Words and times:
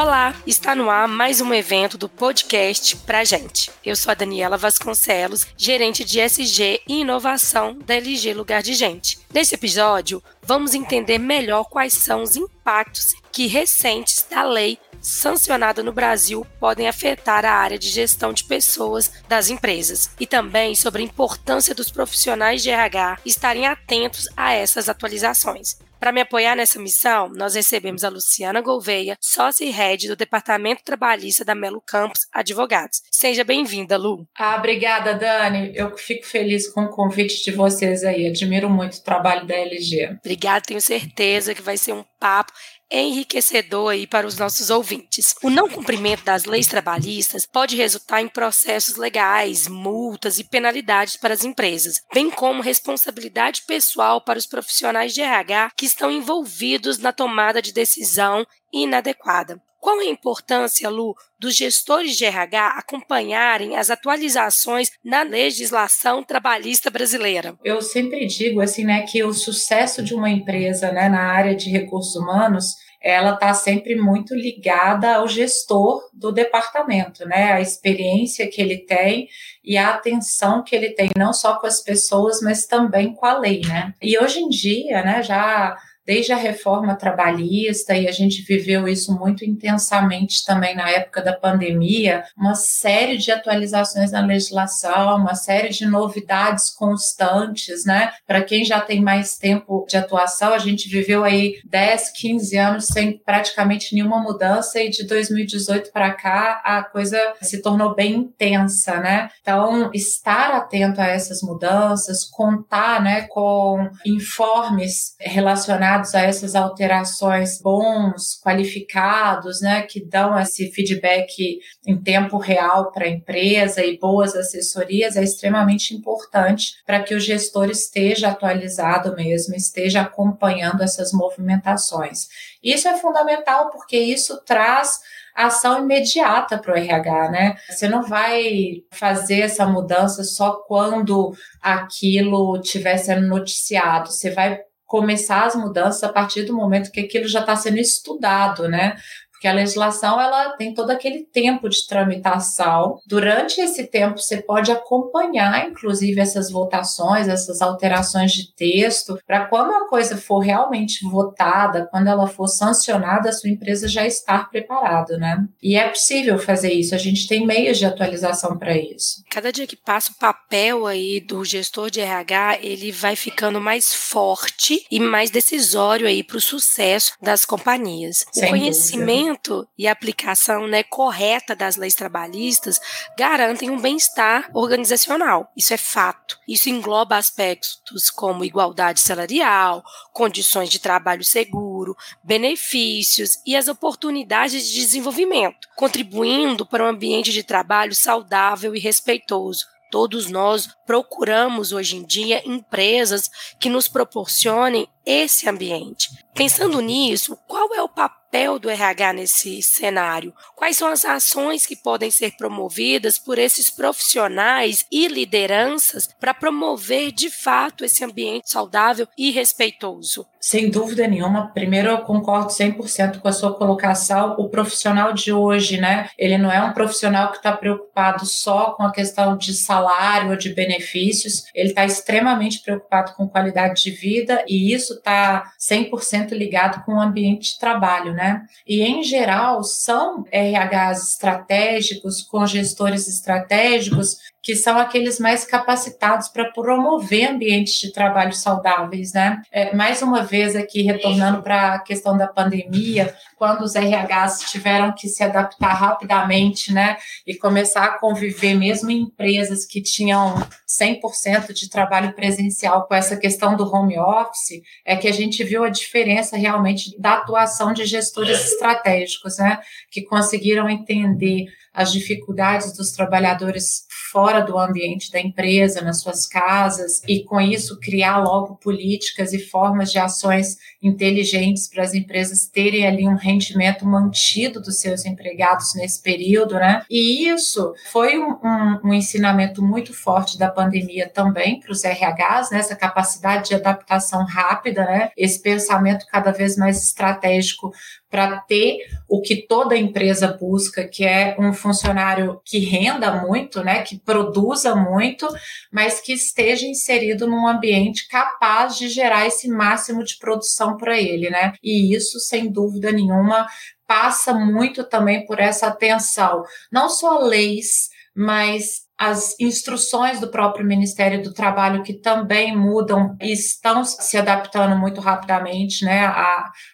Olá, 0.00 0.34
está 0.46 0.74
no 0.74 0.88
ar 0.88 1.06
mais 1.06 1.42
um 1.42 1.52
evento 1.52 1.98
do 1.98 2.08
podcast 2.08 2.96
Pra 2.96 3.22
Gente. 3.22 3.70
Eu 3.84 3.94
sou 3.94 4.10
a 4.10 4.14
Daniela 4.14 4.56
Vasconcelos, 4.56 5.46
gerente 5.58 6.06
de 6.06 6.18
SG 6.18 6.80
e 6.88 7.00
inovação 7.00 7.76
da 7.84 7.96
LG 7.96 8.32
Lugar 8.32 8.62
de 8.62 8.72
Gente. 8.72 9.18
Nesse 9.30 9.56
episódio, 9.56 10.22
vamos 10.40 10.72
entender 10.72 11.18
melhor 11.18 11.64
quais 11.64 11.92
são 11.92 12.22
os 12.22 12.34
impactos 12.34 13.12
que 13.30 13.46
recentes 13.46 14.26
da 14.30 14.42
lei 14.42 14.78
sancionada 15.02 15.82
no 15.82 15.92
Brasil 15.92 16.46
podem 16.58 16.88
afetar 16.88 17.44
a 17.44 17.52
área 17.52 17.78
de 17.78 17.90
gestão 17.90 18.32
de 18.32 18.44
pessoas 18.44 19.12
das 19.28 19.50
empresas 19.50 20.12
e 20.18 20.26
também 20.26 20.74
sobre 20.74 21.02
a 21.02 21.04
importância 21.04 21.74
dos 21.74 21.90
profissionais 21.90 22.62
de 22.62 22.70
RH 22.70 23.18
estarem 23.26 23.66
atentos 23.66 24.26
a 24.34 24.54
essas 24.54 24.88
atualizações. 24.88 25.76
Para 26.00 26.12
me 26.12 26.22
apoiar 26.22 26.56
nessa 26.56 26.80
missão, 26.80 27.28
nós 27.28 27.54
recebemos 27.54 28.04
a 28.04 28.08
Luciana 28.08 28.62
Gouveia, 28.62 29.18
sócia 29.20 29.66
e 29.66 29.70
head 29.70 30.08
do 30.08 30.16
Departamento 30.16 30.82
Trabalhista 30.82 31.44
da 31.44 31.54
Melo 31.54 31.82
Campos 31.86 32.20
Advogados. 32.32 33.02
Seja 33.12 33.44
bem-vinda, 33.44 33.98
Lu. 33.98 34.26
Ah, 34.34 34.56
obrigada, 34.56 35.12
Dani. 35.12 35.72
Eu 35.74 35.94
fico 35.98 36.24
feliz 36.24 36.66
com 36.72 36.84
o 36.84 36.88
convite 36.88 37.44
de 37.44 37.50
vocês 37.50 38.02
aí. 38.02 38.26
Admiro 38.26 38.70
muito 38.70 38.94
o 38.94 39.04
trabalho 39.04 39.46
da 39.46 39.54
LG. 39.54 40.16
Obrigada, 40.20 40.62
tenho 40.62 40.80
certeza 40.80 41.54
que 41.54 41.60
vai 41.60 41.76
ser 41.76 41.92
um 41.92 42.04
papo 42.18 42.50
enriquecedor 42.98 43.92
aí 43.92 44.06
para 44.06 44.26
os 44.26 44.36
nossos 44.36 44.70
ouvintes. 44.70 45.34
O 45.42 45.50
não 45.50 45.68
cumprimento 45.68 46.24
das 46.24 46.44
leis 46.44 46.66
trabalhistas 46.66 47.46
pode 47.46 47.76
resultar 47.76 48.20
em 48.20 48.28
processos 48.28 48.96
legais, 48.96 49.68
multas 49.68 50.38
e 50.38 50.44
penalidades 50.44 51.16
para 51.16 51.34
as 51.34 51.44
empresas, 51.44 52.02
bem 52.12 52.30
como 52.30 52.62
responsabilidade 52.62 53.62
pessoal 53.66 54.20
para 54.20 54.38
os 54.38 54.46
profissionais 54.46 55.14
de 55.14 55.20
RH 55.20 55.72
que 55.76 55.86
estão 55.86 56.10
envolvidos 56.10 56.98
na 56.98 57.12
tomada 57.12 57.62
de 57.62 57.72
decisão 57.72 58.46
inadequada. 58.72 59.60
Qual 59.80 59.98
a 59.98 60.04
importância, 60.04 60.90
Lu, 60.90 61.14
dos 61.38 61.56
gestores 61.56 62.16
de 62.16 62.26
RH 62.26 62.74
acompanharem 62.76 63.76
as 63.76 63.90
atualizações 63.90 64.90
na 65.02 65.22
legislação 65.22 66.22
trabalhista 66.22 66.90
brasileira? 66.90 67.56
Eu 67.64 67.80
sempre 67.80 68.26
digo 68.26 68.60
assim, 68.60 68.84
né, 68.84 69.02
que 69.02 69.24
o 69.24 69.32
sucesso 69.32 70.02
de 70.02 70.14
uma 70.14 70.28
empresa, 70.28 70.92
né, 70.92 71.08
na 71.08 71.32
área 71.32 71.56
de 71.56 71.70
recursos 71.70 72.14
humanos 72.14 72.74
ela 73.02 73.32
está 73.32 73.54
sempre 73.54 73.96
muito 73.96 74.34
ligada 74.34 75.14
ao 75.14 75.26
gestor 75.26 76.02
do 76.12 76.30
departamento, 76.30 77.24
né? 77.26 77.52
A 77.52 77.60
experiência 77.60 78.46
que 78.46 78.60
ele 78.60 78.76
tem 78.76 79.26
e 79.64 79.78
a 79.78 79.88
atenção 79.94 80.62
que 80.62 80.76
ele 80.76 80.90
tem, 80.90 81.08
não 81.16 81.32
só 81.32 81.58
com 81.58 81.66
as 81.66 81.80
pessoas, 81.80 82.42
mas 82.42 82.66
também 82.66 83.14
com 83.14 83.24
a 83.24 83.38
lei, 83.38 83.62
né? 83.66 83.94
E 84.02 84.18
hoje 84.18 84.40
em 84.40 84.48
dia, 84.50 85.02
né, 85.02 85.22
já 85.22 85.78
desde 86.06 86.32
a 86.32 86.36
reforma 86.36 86.94
trabalhista, 86.94 87.94
e 87.94 88.08
a 88.08 88.12
gente 88.12 88.42
viveu 88.42 88.88
isso 88.88 89.16
muito 89.18 89.44
intensamente 89.44 90.44
também 90.44 90.74
na 90.74 90.88
época 90.90 91.22
da 91.22 91.32
pandemia, 91.32 92.24
uma 92.36 92.54
série 92.54 93.16
de 93.16 93.30
atualizações 93.30 94.10
na 94.10 94.24
legislação, 94.24 95.16
uma 95.16 95.34
série 95.34 95.68
de 95.68 95.86
novidades 95.86 96.70
constantes, 96.70 97.84
né? 97.84 98.12
Para 98.26 98.42
quem 98.42 98.64
já 98.64 98.80
tem 98.80 99.00
mais 99.00 99.36
tempo 99.36 99.84
de 99.88 99.96
atuação, 99.96 100.52
a 100.52 100.58
gente 100.58 100.88
viveu 100.88 101.24
aí 101.24 101.60
10, 101.64 102.10
15 102.12 102.56
anos 102.56 102.86
sem 102.86 103.18
praticamente 103.18 103.94
nenhuma 103.94 104.20
mudança, 104.20 104.80
e 104.80 104.90
de 104.90 105.06
2018 105.06 105.92
para 105.92 106.12
cá 106.12 106.60
a 106.64 106.82
coisa 106.82 107.18
se 107.40 107.62
tornou 107.62 107.94
bem 107.94 108.14
intensa, 108.14 108.98
né? 109.00 109.28
Então, 109.40 109.90
estar 109.92 110.50
atento 110.52 111.00
a 111.00 111.06
essas 111.06 111.42
mudanças, 111.42 112.24
contar 112.24 113.02
né, 113.02 113.26
com 113.28 113.88
informes 114.04 115.14
relacionados 115.20 115.89
a 116.14 116.20
essas 116.20 116.54
alterações 116.54 117.60
bons, 117.60 118.40
qualificados, 118.42 119.60
né, 119.60 119.82
que 119.82 120.04
dão 120.04 120.38
esse 120.38 120.70
feedback 120.70 121.58
em 121.86 122.00
tempo 122.00 122.38
real 122.38 122.92
para 122.92 123.04
a 123.04 123.10
empresa 123.10 123.84
e 123.84 123.98
boas 123.98 124.34
assessorias 124.34 125.16
é 125.16 125.22
extremamente 125.22 125.94
importante 125.94 126.74
para 126.86 127.02
que 127.02 127.14
o 127.14 127.20
gestor 127.20 127.70
esteja 127.70 128.28
atualizado 128.28 129.14
mesmo, 129.14 129.54
esteja 129.54 130.02
acompanhando 130.02 130.82
essas 130.82 131.12
movimentações. 131.12 132.28
Isso 132.62 132.88
é 132.88 132.96
fundamental 132.96 133.70
porque 133.70 133.98
isso 133.98 134.40
traz 134.44 135.00
ação 135.34 135.78
imediata 135.78 136.58
para 136.58 136.74
o 136.74 136.76
RH, 136.76 137.30
né? 137.30 137.56
Você 137.68 137.88
não 137.88 138.02
vai 138.02 138.82
fazer 138.90 139.40
essa 139.40 139.66
mudança 139.66 140.24
só 140.24 140.52
quando 140.66 141.32
aquilo 141.60 142.56
estiver 142.60 142.96
sendo 142.96 143.26
noticiado, 143.26 144.10
você 144.10 144.30
vai 144.30 144.60
começar 144.90 145.44
as 145.44 145.54
mudanças 145.54 146.02
a 146.02 146.08
partir 146.08 146.42
do 146.42 146.52
momento 146.52 146.90
que 146.90 146.98
aquilo 146.98 147.28
já 147.28 147.38
está 147.38 147.54
sendo 147.54 147.78
estudado, 147.78 148.68
né? 148.68 148.96
Porque 149.40 149.48
a 149.48 149.54
legislação 149.54 150.20
ela 150.20 150.50
tem 150.50 150.74
todo 150.74 150.90
aquele 150.90 151.24
tempo 151.24 151.66
de 151.66 151.86
tramitação. 151.86 152.98
Durante 153.06 153.58
esse 153.58 153.86
tempo, 153.86 154.18
você 154.18 154.36
pode 154.36 154.70
acompanhar, 154.70 155.66
inclusive, 155.66 156.20
essas 156.20 156.50
votações, 156.50 157.26
essas 157.26 157.62
alterações 157.62 158.32
de 158.32 158.54
texto, 158.54 159.18
para 159.26 159.46
quando 159.46 159.72
a 159.72 159.88
coisa 159.88 160.18
for 160.18 160.40
realmente 160.40 161.08
votada, 161.08 161.88
quando 161.90 162.08
ela 162.08 162.26
for 162.26 162.48
sancionada, 162.48 163.30
a 163.30 163.32
sua 163.32 163.48
empresa 163.48 163.88
já 163.88 164.06
estar 164.06 164.50
preparada, 164.50 165.16
né? 165.16 165.42
E 165.62 165.74
é 165.74 165.88
possível 165.88 166.38
fazer 166.38 166.74
isso. 166.74 166.94
A 166.94 166.98
gente 166.98 167.26
tem 167.26 167.46
meios 167.46 167.78
de 167.78 167.86
atualização 167.86 168.58
para 168.58 168.76
isso. 168.76 169.24
Cada 169.30 169.50
dia 169.50 169.66
que 169.66 169.76
passa 169.76 170.12
o 170.12 170.16
papel 170.16 170.86
aí 170.86 171.18
do 171.18 171.42
gestor 171.46 171.88
de 171.88 172.02
RH, 172.02 172.58
ele 172.60 172.92
vai 172.92 173.16
ficando 173.16 173.58
mais 173.58 173.94
forte 173.94 174.84
e 174.90 175.00
mais 175.00 175.30
decisório 175.30 176.06
aí 176.06 176.22
para 176.22 176.36
o 176.36 176.42
sucesso 176.42 177.14
das 177.22 177.46
companhias. 177.46 178.26
Sem 178.30 178.44
o 178.44 178.50
conhecimento 178.50 179.29
cumprimento 179.30 179.68
e 179.78 179.86
aplicação 179.86 180.66
né, 180.66 180.82
correta 180.82 181.54
das 181.54 181.76
leis 181.76 181.94
trabalhistas 181.94 182.80
garantem 183.16 183.70
um 183.70 183.80
bem-estar 183.80 184.50
organizacional. 184.52 185.50
Isso 185.56 185.72
é 185.72 185.76
fato. 185.76 186.38
Isso 186.48 186.68
engloba 186.68 187.16
aspectos 187.16 188.10
como 188.10 188.44
igualdade 188.44 189.00
salarial, 189.00 189.82
condições 190.12 190.68
de 190.68 190.78
trabalho 190.78 191.24
seguro, 191.24 191.96
benefícios 192.22 193.38
e 193.46 193.56
as 193.56 193.68
oportunidades 193.68 194.66
de 194.66 194.74
desenvolvimento, 194.74 195.68
contribuindo 195.76 196.66
para 196.66 196.84
um 196.84 196.88
ambiente 196.88 197.32
de 197.32 197.42
trabalho 197.42 197.94
saudável 197.94 198.74
e 198.74 198.78
respeitoso, 198.78 199.66
Todos 199.90 200.30
nós 200.30 200.68
procuramos 200.86 201.72
hoje 201.72 201.96
em 201.96 202.04
dia 202.04 202.48
empresas 202.48 203.28
que 203.58 203.68
nos 203.68 203.88
proporcionem 203.88 204.88
esse 205.10 205.48
ambiente. 205.48 206.10
Pensando 206.34 206.80
nisso, 206.80 207.36
qual 207.46 207.74
é 207.74 207.82
o 207.82 207.88
papel 207.88 208.58
do 208.58 208.70
RH 208.70 209.12
nesse 209.12 209.60
cenário? 209.60 210.32
Quais 210.54 210.76
são 210.76 210.88
as 210.88 211.04
ações 211.04 211.66
que 211.66 211.74
podem 211.74 212.10
ser 212.10 212.36
promovidas 212.36 213.18
por 213.18 213.36
esses 213.36 213.68
profissionais 213.68 214.86
e 214.90 215.08
lideranças 215.08 216.08
para 216.18 216.32
promover 216.32 217.10
de 217.10 217.28
fato 217.28 217.84
esse 217.84 218.04
ambiente 218.04 218.50
saudável 218.50 219.08
e 219.18 219.30
respeitoso? 219.32 220.24
Sem 220.40 220.70
dúvida 220.70 221.06
nenhuma. 221.06 221.48
Primeiro, 221.52 221.90
eu 221.90 221.98
concordo 221.98 222.48
100% 222.48 223.18
com 223.20 223.28
a 223.28 223.32
sua 223.32 223.52
colocação. 223.52 224.36
O 224.38 224.48
profissional 224.48 225.12
de 225.12 225.32
hoje, 225.32 225.78
né, 225.78 226.08
ele 226.16 226.38
não 226.38 226.50
é 226.50 226.62
um 226.62 226.72
profissional 226.72 227.30
que 227.30 227.38
está 227.38 227.52
preocupado 227.52 228.24
só 228.24 228.70
com 228.70 228.84
a 228.84 228.92
questão 228.92 229.36
de 229.36 229.52
salário 229.52 230.30
ou 230.30 230.36
de 230.36 230.54
benefícios, 230.54 231.44
ele 231.54 231.70
está 231.70 231.84
extremamente 231.84 232.60
preocupado 232.60 233.12
com 233.14 233.28
qualidade 233.28 233.82
de 233.82 233.90
vida 233.90 234.42
e 234.48 234.72
isso 234.72 234.99
está 235.00 235.52
100% 235.58 236.30
ligado 236.32 236.84
com 236.84 236.94
o 236.94 237.00
ambiente 237.00 237.54
de 237.54 237.58
trabalho, 237.58 238.12
né? 238.12 238.42
E, 238.66 238.82
em 238.82 239.02
geral, 239.02 239.62
são 239.64 240.24
RHs 240.32 241.12
estratégicos, 241.12 242.22
com 242.22 242.46
gestores 242.46 243.08
estratégicos, 243.08 244.18
que 244.42 244.56
são 244.56 244.78
aqueles 244.78 245.18
mais 245.18 245.44
capacitados 245.44 246.28
para 246.28 246.50
promover 246.50 247.28
ambientes 247.28 247.78
de 247.78 247.92
trabalho 247.92 248.32
saudáveis, 248.32 249.12
né? 249.12 249.42
É, 249.52 249.74
mais 249.74 250.00
uma 250.00 250.22
vez 250.22 250.56
aqui 250.56 250.82
retornando 250.82 251.42
para 251.42 251.74
a 251.74 251.78
questão 251.78 252.16
da 252.16 252.26
pandemia, 252.26 253.14
quando 253.36 253.62
os 253.62 253.74
RHs 253.74 254.50
tiveram 254.50 254.94
que 254.94 255.08
se 255.08 255.22
adaptar 255.22 255.74
rapidamente, 255.74 256.72
né, 256.72 256.96
e 257.26 257.34
começar 257.34 257.84
a 257.84 257.98
conviver 257.98 258.54
mesmo 258.54 258.90
em 258.90 259.02
empresas 259.02 259.64
que 259.64 259.82
tinham 259.82 260.34
100% 260.68 261.52
de 261.52 261.68
trabalho 261.68 262.14
presencial 262.14 262.86
com 262.86 262.94
essa 262.94 263.16
questão 263.16 263.56
do 263.56 263.64
home 263.64 263.98
office, 263.98 264.60
é 264.84 264.96
que 264.96 265.08
a 265.08 265.12
gente 265.12 265.42
viu 265.44 265.64
a 265.64 265.68
diferença 265.68 266.36
realmente 266.36 266.98
da 266.98 267.14
atuação 267.14 267.72
de 267.72 267.84
gestores 267.84 268.52
estratégicos, 268.52 269.38
né, 269.38 269.58
que 269.90 270.02
conseguiram 270.02 270.68
entender 270.68 271.46
as 271.72 271.92
dificuldades 271.92 272.76
dos 272.76 272.92
trabalhadores 272.92 273.86
fora 274.10 274.40
do 274.40 274.58
ambiente 274.58 275.10
da 275.12 275.20
empresa, 275.20 275.80
nas 275.82 276.00
suas 276.00 276.26
casas, 276.26 277.00
e 277.06 277.22
com 277.22 277.40
isso 277.40 277.78
criar 277.78 278.18
logo 278.18 278.56
políticas 278.56 279.32
e 279.32 279.38
formas 279.38 279.92
de 279.92 279.98
ações 279.98 280.56
inteligentes 280.82 281.68
para 281.68 281.84
as 281.84 281.94
empresas 281.94 282.46
terem 282.46 282.86
ali 282.86 283.06
um 283.06 283.14
rendimento 283.14 283.86
mantido 283.86 284.60
dos 284.60 284.80
seus 284.80 285.04
empregados 285.04 285.74
nesse 285.74 286.02
período, 286.02 286.54
né? 286.54 286.82
E 286.90 287.28
isso 287.28 287.72
foi 287.92 288.18
um, 288.18 288.32
um, 288.42 288.80
um 288.86 288.94
ensinamento 288.94 289.62
muito 289.62 289.94
forte 289.94 290.38
da 290.38 290.50
pandemia 290.50 291.08
também 291.08 291.60
para 291.60 291.70
os 291.70 291.84
RHs, 291.84 292.50
né? 292.50 292.58
Essa 292.58 292.74
capacidade 292.74 293.48
de 293.48 293.54
adaptação 293.54 294.24
rápida, 294.24 294.84
né? 294.84 295.10
Esse 295.16 295.40
pensamento 295.40 296.06
cada 296.10 296.32
vez 296.32 296.56
mais 296.56 296.82
estratégico 296.82 297.72
para 298.10 298.38
ter 298.40 298.78
o 299.08 299.20
que 299.22 299.46
toda 299.46 299.76
empresa 299.76 300.36
busca, 300.38 300.86
que 300.86 301.04
é 301.04 301.36
um 301.38 301.52
funcionário 301.52 302.40
que 302.44 302.58
renda 302.58 303.24
muito, 303.24 303.62
né, 303.62 303.82
que 303.82 303.98
produza 303.98 304.74
muito, 304.74 305.28
mas 305.72 306.00
que 306.00 306.12
esteja 306.12 306.66
inserido 306.66 307.26
num 307.26 307.46
ambiente 307.46 308.08
capaz 308.08 308.76
de 308.76 308.88
gerar 308.88 309.26
esse 309.26 309.48
máximo 309.48 310.02
de 310.04 310.18
produção 310.18 310.76
para 310.76 311.00
ele, 311.00 311.30
né? 311.30 311.52
E 311.62 311.94
isso, 311.94 312.18
sem 312.18 312.50
dúvida 312.50 312.90
nenhuma, 312.90 313.46
passa 313.86 314.34
muito 314.34 314.84
também 314.84 315.24
por 315.24 315.38
essa 315.38 315.68
atenção, 315.68 316.44
não 316.70 316.88
só 316.88 317.18
leis, 317.18 317.88
mas 318.14 318.89
as 319.00 319.34
instruções 319.40 320.20
do 320.20 320.28
próprio 320.28 320.66
Ministério 320.66 321.22
do 321.22 321.32
Trabalho 321.32 321.82
que 321.82 321.94
também 321.94 322.54
mudam 322.54 323.16
e 323.18 323.32
estão 323.32 323.82
se 323.82 324.18
adaptando 324.18 324.76
muito 324.76 325.00
rapidamente, 325.00 325.86
né, 325.86 326.12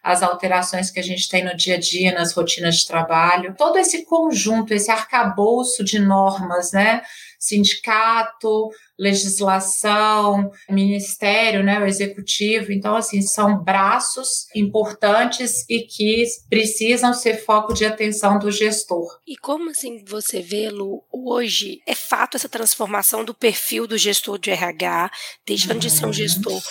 às 0.03 0.25
alterações 0.25 0.91
que 0.91 0.99
a 0.99 1.03
gente 1.05 1.29
tem 1.29 1.45
no 1.45 1.57
dia 1.57 1.77
a 1.77 1.79
dia 1.79 2.13
nas 2.13 2.33
rotinas 2.33 2.79
de 2.79 2.87
trabalho. 2.89 3.55
Todo 3.57 3.79
esse 3.79 4.05
conjunto, 4.05 4.75
esse 4.75 4.91
arcabouço 4.91 5.85
de 5.85 6.01
normas, 6.01 6.73
né, 6.73 7.01
sindicato, 7.39 8.71
legislação, 8.99 10.51
ministério, 10.71 11.63
né, 11.63 11.79
o 11.79 11.87
executivo. 11.87 12.73
Então, 12.73 12.97
assim, 12.97 13.21
são 13.21 13.63
braços 13.63 14.47
importantes 14.55 15.65
e 15.69 15.83
que 15.83 16.25
precisam 16.49 17.13
ser 17.13 17.45
foco 17.45 17.75
de 17.75 17.85
atenção 17.85 18.39
do 18.39 18.51
gestor. 18.51 19.07
E 19.27 19.37
como 19.37 19.71
assim 19.71 20.03
você 20.05 20.41
vê, 20.41 20.71
Lu, 20.71 21.05
hoje 21.13 21.81
é 21.87 21.95
fato 21.95 22.37
essa 22.37 22.49
transformação 22.49 23.25
do 23.25 23.35
perfil 23.35 23.87
do 23.87 23.99
gestor 23.99 24.39
de 24.39 24.51
RH, 24.51 25.11
deixando 25.47 25.73
uhum. 25.75 25.79
de 25.79 25.91
ser 25.91 26.05
um 26.05 26.07
uhum. 26.07 26.13
gestor 26.13 26.63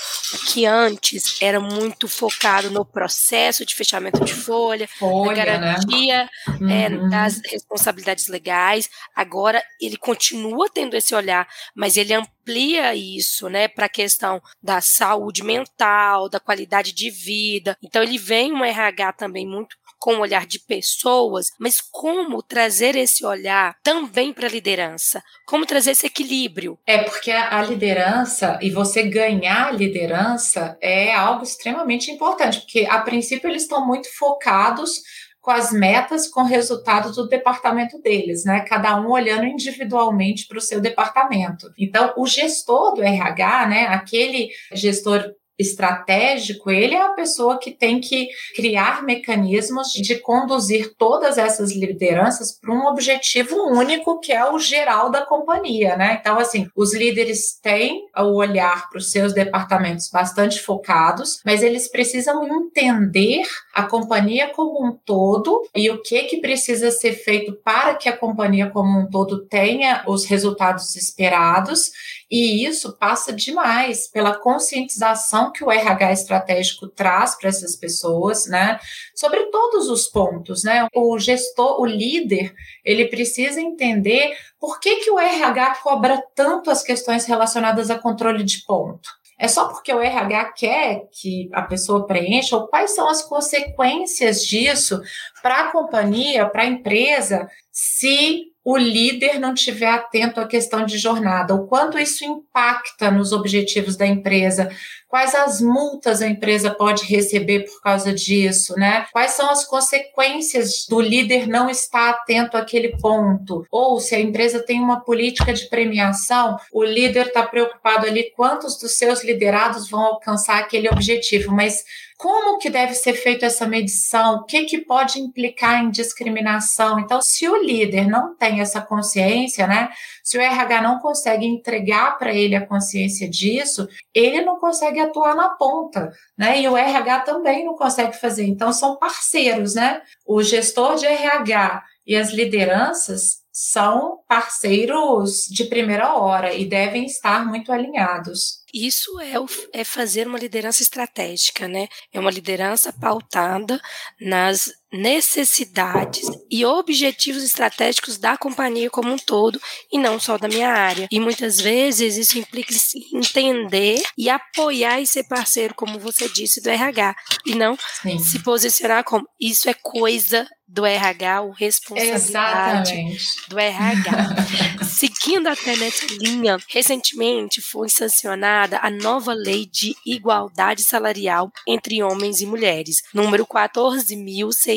que 0.47 0.65
antes 0.65 1.41
era 1.41 1.59
muito 1.59 2.07
focado 2.07 2.71
no 2.71 2.83
processo 2.83 3.65
de 3.65 3.75
fechamento 3.75 4.23
de 4.23 4.33
folha, 4.33 4.87
folha 4.87 5.45
na 5.45 5.45
né? 5.45 5.45
garantia 5.45 6.29
né? 6.59 6.85
é, 6.85 7.09
das 7.09 7.41
responsabilidades 7.45 8.27
legais. 8.27 8.89
Agora 9.15 9.63
ele 9.79 9.97
continua 9.97 10.54
tendo 10.71 10.95
esse 10.95 11.13
olhar, 11.13 11.47
mas 11.75 11.97
ele 11.97 12.13
amplia 12.13 12.95
isso, 12.95 13.49
né, 13.49 13.67
para 13.67 13.85
a 13.87 13.89
questão 13.89 14.41
da 14.61 14.81
saúde 14.81 15.43
mental, 15.43 16.29
da 16.29 16.39
qualidade 16.39 16.93
de 16.93 17.09
vida. 17.09 17.77
Então 17.83 18.01
ele 18.01 18.17
vem 18.17 18.53
um 18.53 18.63
RH 18.63 19.13
também 19.13 19.47
muito 19.47 19.75
com 20.05 20.17
o 20.17 20.19
olhar 20.19 20.45
de 20.45 20.59
pessoas, 20.59 21.47
mas 21.59 21.81
como 21.81 22.43
trazer 22.43 22.95
esse 22.95 23.25
olhar 23.25 23.75
também 23.81 24.31
para 24.31 24.45
a 24.45 24.51
liderança? 24.51 25.23
Como 25.47 25.65
trazer 25.65 25.91
esse 25.91 26.05
equilíbrio? 26.05 26.77
É 26.85 26.99
porque 26.99 27.31
a, 27.31 27.63
liderança 27.63 28.59
e 28.61 28.69
você 28.69 29.03
ganhar 29.03 29.73
liderança 29.73 30.77
é 30.79 31.13
algo 31.13 31.43
extremamente 31.43 32.11
importante, 32.11 32.59
porque 32.59 32.85
a 32.87 32.99
princípio 32.99 33.49
eles 33.49 33.63
estão 33.63 33.85
muito 33.85 34.07
focados 34.15 35.01
com 35.45 35.51
as 35.51 35.71
metas, 35.71 36.27
com 36.27 36.41
resultados 36.41 37.17
do 37.17 37.27
departamento 37.27 38.01
deles, 38.01 38.43
né? 38.43 38.61
Cada 38.61 38.99
um 38.99 39.11
olhando 39.11 39.45
individualmente 39.45 40.47
para 40.47 40.57
o 40.57 40.61
seu 40.61 40.81
departamento. 40.81 41.71
Então, 41.77 42.11
o 42.17 42.25
gestor 42.25 42.95
do 42.95 43.03
RH, 43.03 43.67
né? 43.67 43.85
Aquele 43.85 44.49
gestor 44.73 45.23
estratégico, 45.57 46.69
ele 46.69 46.95
é 46.95 47.01
a 47.01 47.13
pessoa 47.13 47.57
que 47.57 47.71
tem 47.71 47.99
que 47.99 48.27
criar 48.55 49.03
mecanismos 49.03 49.89
de 49.89 50.15
conduzir 50.19 50.93
todas 50.97 51.37
essas 51.37 51.75
lideranças 51.75 52.51
para 52.51 52.73
um 52.73 52.87
objetivo 52.87 53.55
único, 53.55 54.19
que 54.19 54.31
é 54.31 54.49
o 54.49 54.59
geral 54.59 55.09
da 55.09 55.25
companhia, 55.25 55.95
né? 55.95 56.17
Então, 56.19 56.37
assim, 56.37 56.67
os 56.75 56.93
líderes 56.93 57.59
têm 57.61 58.05
o 58.17 58.35
olhar 58.35 58.89
para 58.89 58.97
os 58.97 59.11
seus 59.11 59.33
departamentos 59.33 60.09
bastante 60.09 60.61
focados, 60.61 61.39
mas 61.45 61.63
eles 61.63 61.89
precisam 61.89 62.43
entender 62.45 63.43
a 63.73 63.83
companhia 63.83 64.49
como 64.49 64.85
um 64.85 64.97
todo 65.05 65.67
e 65.75 65.89
o 65.89 66.01
que 66.01 66.23
que 66.23 66.37
precisa 66.37 66.91
ser 66.91 67.13
feito 67.13 67.53
para 67.63 67.95
que 67.95 68.09
a 68.09 68.17
companhia 68.17 68.69
como 68.69 68.99
um 68.99 69.09
todo 69.09 69.45
tenha 69.45 70.03
os 70.07 70.25
resultados 70.25 70.95
esperados 70.95 71.91
e 72.29 72.65
isso 72.65 72.97
passa 72.97 73.31
demais 73.31 74.09
pela 74.09 74.37
conscientização 74.37 75.44
que 75.51 75.63
o 75.63 75.71
RH 75.71 76.11
estratégico 76.11 76.87
traz 76.87 77.35
para 77.35 77.49
essas 77.49 77.75
pessoas, 77.75 78.47
né? 78.47 78.79
Sobre 79.15 79.45
todos 79.47 79.89
os 79.89 80.07
pontos, 80.07 80.63
né? 80.63 80.87
O 80.93 81.17
gestor, 81.19 81.79
o 81.79 81.85
líder, 81.85 82.53
ele 82.83 83.05
precisa 83.05 83.61
entender 83.61 84.35
por 84.59 84.79
que, 84.79 84.97
que 84.97 85.11
o 85.11 85.19
RH 85.19 85.75
cobra 85.83 86.21
tanto 86.35 86.69
as 86.69 86.83
questões 86.83 87.25
relacionadas 87.25 87.89
a 87.89 87.99
controle 87.99 88.43
de 88.43 88.63
ponto. 88.65 89.09
É 89.37 89.47
só 89.47 89.67
porque 89.67 89.93
o 89.93 90.01
RH 90.01 90.53
quer 90.53 91.01
que 91.11 91.49
a 91.51 91.61
pessoa 91.61 92.07
preencha, 92.07 92.55
ou 92.55 92.67
quais 92.67 92.95
são 92.95 93.09
as 93.09 93.21
consequências 93.21 94.45
disso 94.45 95.01
para 95.43 95.61
a 95.61 95.71
companhia, 95.71 96.47
para 96.47 96.63
a 96.63 96.67
empresa, 96.67 97.47
se 97.69 98.45
o 98.63 98.77
líder 98.77 99.37
não 99.39 99.53
estiver 99.53 99.89
atento 99.89 100.39
à 100.39 100.47
questão 100.47 100.85
de 100.85 100.97
jornada, 100.97 101.53
o 101.53 101.67
quanto 101.67 101.99
isso 101.99 102.25
impacta 102.25 103.11
nos 103.11 103.31
objetivos 103.31 103.95
da 103.95 104.07
empresa, 104.07 104.71
quais 105.15 105.33
as 105.33 105.61
multas 105.61 106.21
a 106.21 106.27
empresa 106.27 106.71
pode 106.71 107.05
receber 107.05 107.61
por 107.61 107.79
causa 107.79 108.13
disso, 108.13 108.75
né? 108.75 109.05
Quais 109.13 109.31
são 109.31 109.49
as 109.49 109.63
consequências 109.63 110.85
do 110.89 110.99
líder 110.99 111.47
não 111.47 111.69
estar 111.69 112.09
atento 112.09 112.57
àquele 112.57 112.97
ponto? 112.97 113.65
Ou 113.71 113.97
se 114.01 114.13
a 114.13 114.19
empresa 114.19 114.61
tem 114.61 114.77
uma 114.77 114.99
política 114.99 115.53
de 115.53 115.69
premiação, 115.69 116.57
o 116.69 116.83
líder 116.83 117.27
está 117.27 117.47
preocupado 117.47 118.05
ali 118.05 118.29
quantos 118.35 118.77
dos 118.77 118.97
seus 118.97 119.23
liderados 119.23 119.89
vão 119.89 120.01
alcançar 120.01 120.59
aquele 120.59 120.89
objetivo, 120.89 121.49
mas 121.49 121.85
como 122.17 122.57
que 122.57 122.69
deve 122.69 122.93
ser 122.93 123.13
feita 123.13 123.45
essa 123.45 123.67
medição? 123.67 124.37
O 124.37 124.45
que, 124.45 124.63
que 124.63 124.79
pode 124.79 125.19
implicar 125.19 125.83
em 125.83 125.89
discriminação? 125.89 126.99
Então, 126.99 127.21
se 127.21 127.47
o 127.47 127.61
líder 127.61 128.07
não 128.07 128.35
tem 128.35 128.61
essa 128.61 128.81
consciência, 128.81 129.67
né? 129.67 129.89
Se 130.23 130.37
o 130.37 130.41
RH 130.41 130.81
não 130.81 130.99
consegue 130.99 131.45
entregar 131.45 132.17
para 132.17 132.33
ele 132.33 132.55
a 132.55 132.65
consciência 132.65 133.29
disso, 133.29 133.87
ele 134.13 134.41
não 134.41 134.59
consegue 134.59 134.99
atuar 134.99 135.35
na 135.35 135.49
ponta, 135.49 136.11
né? 136.37 136.61
E 136.61 136.67
o 136.69 136.77
RH 136.77 137.19
também 137.21 137.65
não 137.65 137.75
consegue 137.75 138.17
fazer. 138.17 138.45
Então, 138.45 138.71
são 138.71 138.97
parceiros, 138.97 139.75
né? 139.75 140.01
O 140.25 140.41
gestor 140.41 140.95
de 140.95 141.05
RH 141.05 141.83
e 142.07 142.15
as 142.15 142.31
lideranças 142.31 143.43
são 143.51 144.19
parceiros 144.27 145.45
de 145.49 145.63
primeira 145.63 146.13
hora 146.15 146.53
e 146.53 146.65
devem 146.65 147.05
estar 147.05 147.45
muito 147.45 147.71
alinhados. 147.71 148.64
Isso 148.77 149.17
é, 149.21 149.39
o, 149.39 149.45
é 149.71 149.85
fazer 149.85 150.27
uma 150.27 150.37
liderança 150.37 150.83
estratégica, 150.83 151.65
né? 151.65 151.87
É 152.11 152.19
uma 152.19 152.29
liderança 152.29 152.91
pautada 152.91 153.79
nas 154.19 154.69
necessidades 154.95 156.25
e 156.49 156.65
objetivos 156.65 157.43
estratégicos 157.43 158.17
da 158.17 158.37
companhia 158.37 158.89
como 158.89 159.11
um 159.11 159.17
todo 159.17 159.61
e 159.91 159.97
não 159.97 160.19
só 160.19 160.37
da 160.37 160.47
minha 160.47 160.69
área. 160.69 161.07
E 161.11 161.19
muitas 161.19 161.59
vezes 161.59 162.17
isso 162.17 162.37
implica 162.37 162.73
entender 163.13 164.01
e 164.17 164.29
apoiar 164.29 164.99
e 164.99 165.07
ser 165.07 165.23
parceiro, 165.25 165.75
como 165.75 165.99
você 165.99 166.27
disse, 166.29 166.61
do 166.61 166.69
RH, 166.69 167.15
e 167.45 167.55
não 167.55 167.77
Sim. 168.01 168.19
se 168.19 168.39
posicionar 168.39 169.03
como 169.03 169.27
isso 169.39 169.69
é 169.69 169.73
coisa 169.73 170.47
do 170.67 170.85
RH, 170.85 171.41
o 171.41 171.51
responsabilidade 171.51 172.91
Exatamente. 172.91 173.49
do 173.49 173.59
RH. 173.59 174.35
Seguindo 174.83 175.47
até 175.47 175.75
nessa 175.75 176.05
linha, 176.19 176.57
recentemente 176.67 177.61
foi 177.61 177.87
sancionada 177.87 178.79
a 178.81 178.89
nova 178.89 179.33
Lei 179.33 179.65
de 179.65 179.95
Igualdade 180.05 180.83
Salarial 180.83 181.51
entre 181.67 182.01
Homens 182.01 182.41
e 182.41 182.45
Mulheres, 182.45 182.97
número 183.13 183.45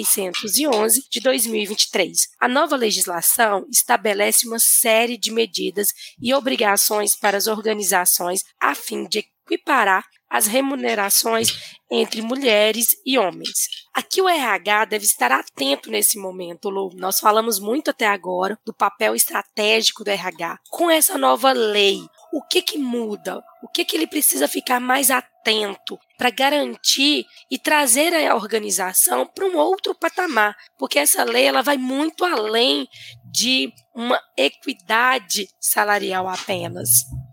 14.611 0.09 1.03
de 1.11 1.21
2023. 1.21 2.17
A 2.41 2.49
nova 2.49 2.77
legislação 2.77 3.67
estabelece 3.71 4.47
uma 4.47 4.59
série 4.59 5.19
de 5.19 5.31
medidas 5.31 5.89
e 6.21 6.33
obrigações 6.33 7.15
para 7.15 7.37
as 7.37 7.47
organizações 7.47 8.41
a 8.61 8.75
fim 8.75 9.05
de 9.05 9.19
equiparar 9.19 10.05
as 10.31 10.47
remunerações 10.47 11.77
entre 11.91 12.21
mulheres 12.21 12.89
e 13.05 13.19
homens. 13.19 13.67
Aqui 13.95 14.21
o 14.21 14.29
RH 14.29 14.85
deve 14.85 15.05
estar 15.07 15.33
atento 15.33 15.91
nesse 15.91 16.19
momento, 16.19 16.69
Lu. 16.69 16.91
Nós 16.95 17.19
falamos 17.19 17.59
muito 17.59 17.91
até 17.91 18.07
agora 18.07 18.59
do 18.65 18.75
papel 18.75 19.15
estratégico 19.15 20.05
do 20.05 20.11
RH. 20.11 20.59
Com 20.69 20.91
essa 20.91 21.17
nova 21.17 21.53
lei, 21.53 22.01
o 22.33 22.43
que 22.43 22.63
que 22.63 22.79
muda, 22.79 23.43
o 23.63 23.69
que 23.69 23.85
que 23.85 23.97
ele 23.97 24.07
precisa 24.07 24.47
ficar 24.47 24.81
mais 24.81 25.11
atento 25.11 25.99
para 26.17 26.31
garantir 26.31 27.25
e 27.51 27.59
trazer 27.59 28.15
a 28.15 28.35
organização 28.35 29.27
para 29.27 29.47
um 29.47 29.57
outro 29.57 29.95
patamar, 29.95 30.57
porque 30.79 30.99
essa 30.99 31.25
lei 31.25 31.45
ela 31.45 31.63
vai 31.63 31.77
muito 31.77 32.25
além 32.25 32.87
de 33.25 33.73
uma 33.95 34.21
equidade 34.37 35.49
salarial 35.61 36.29
apenas. 36.29 36.89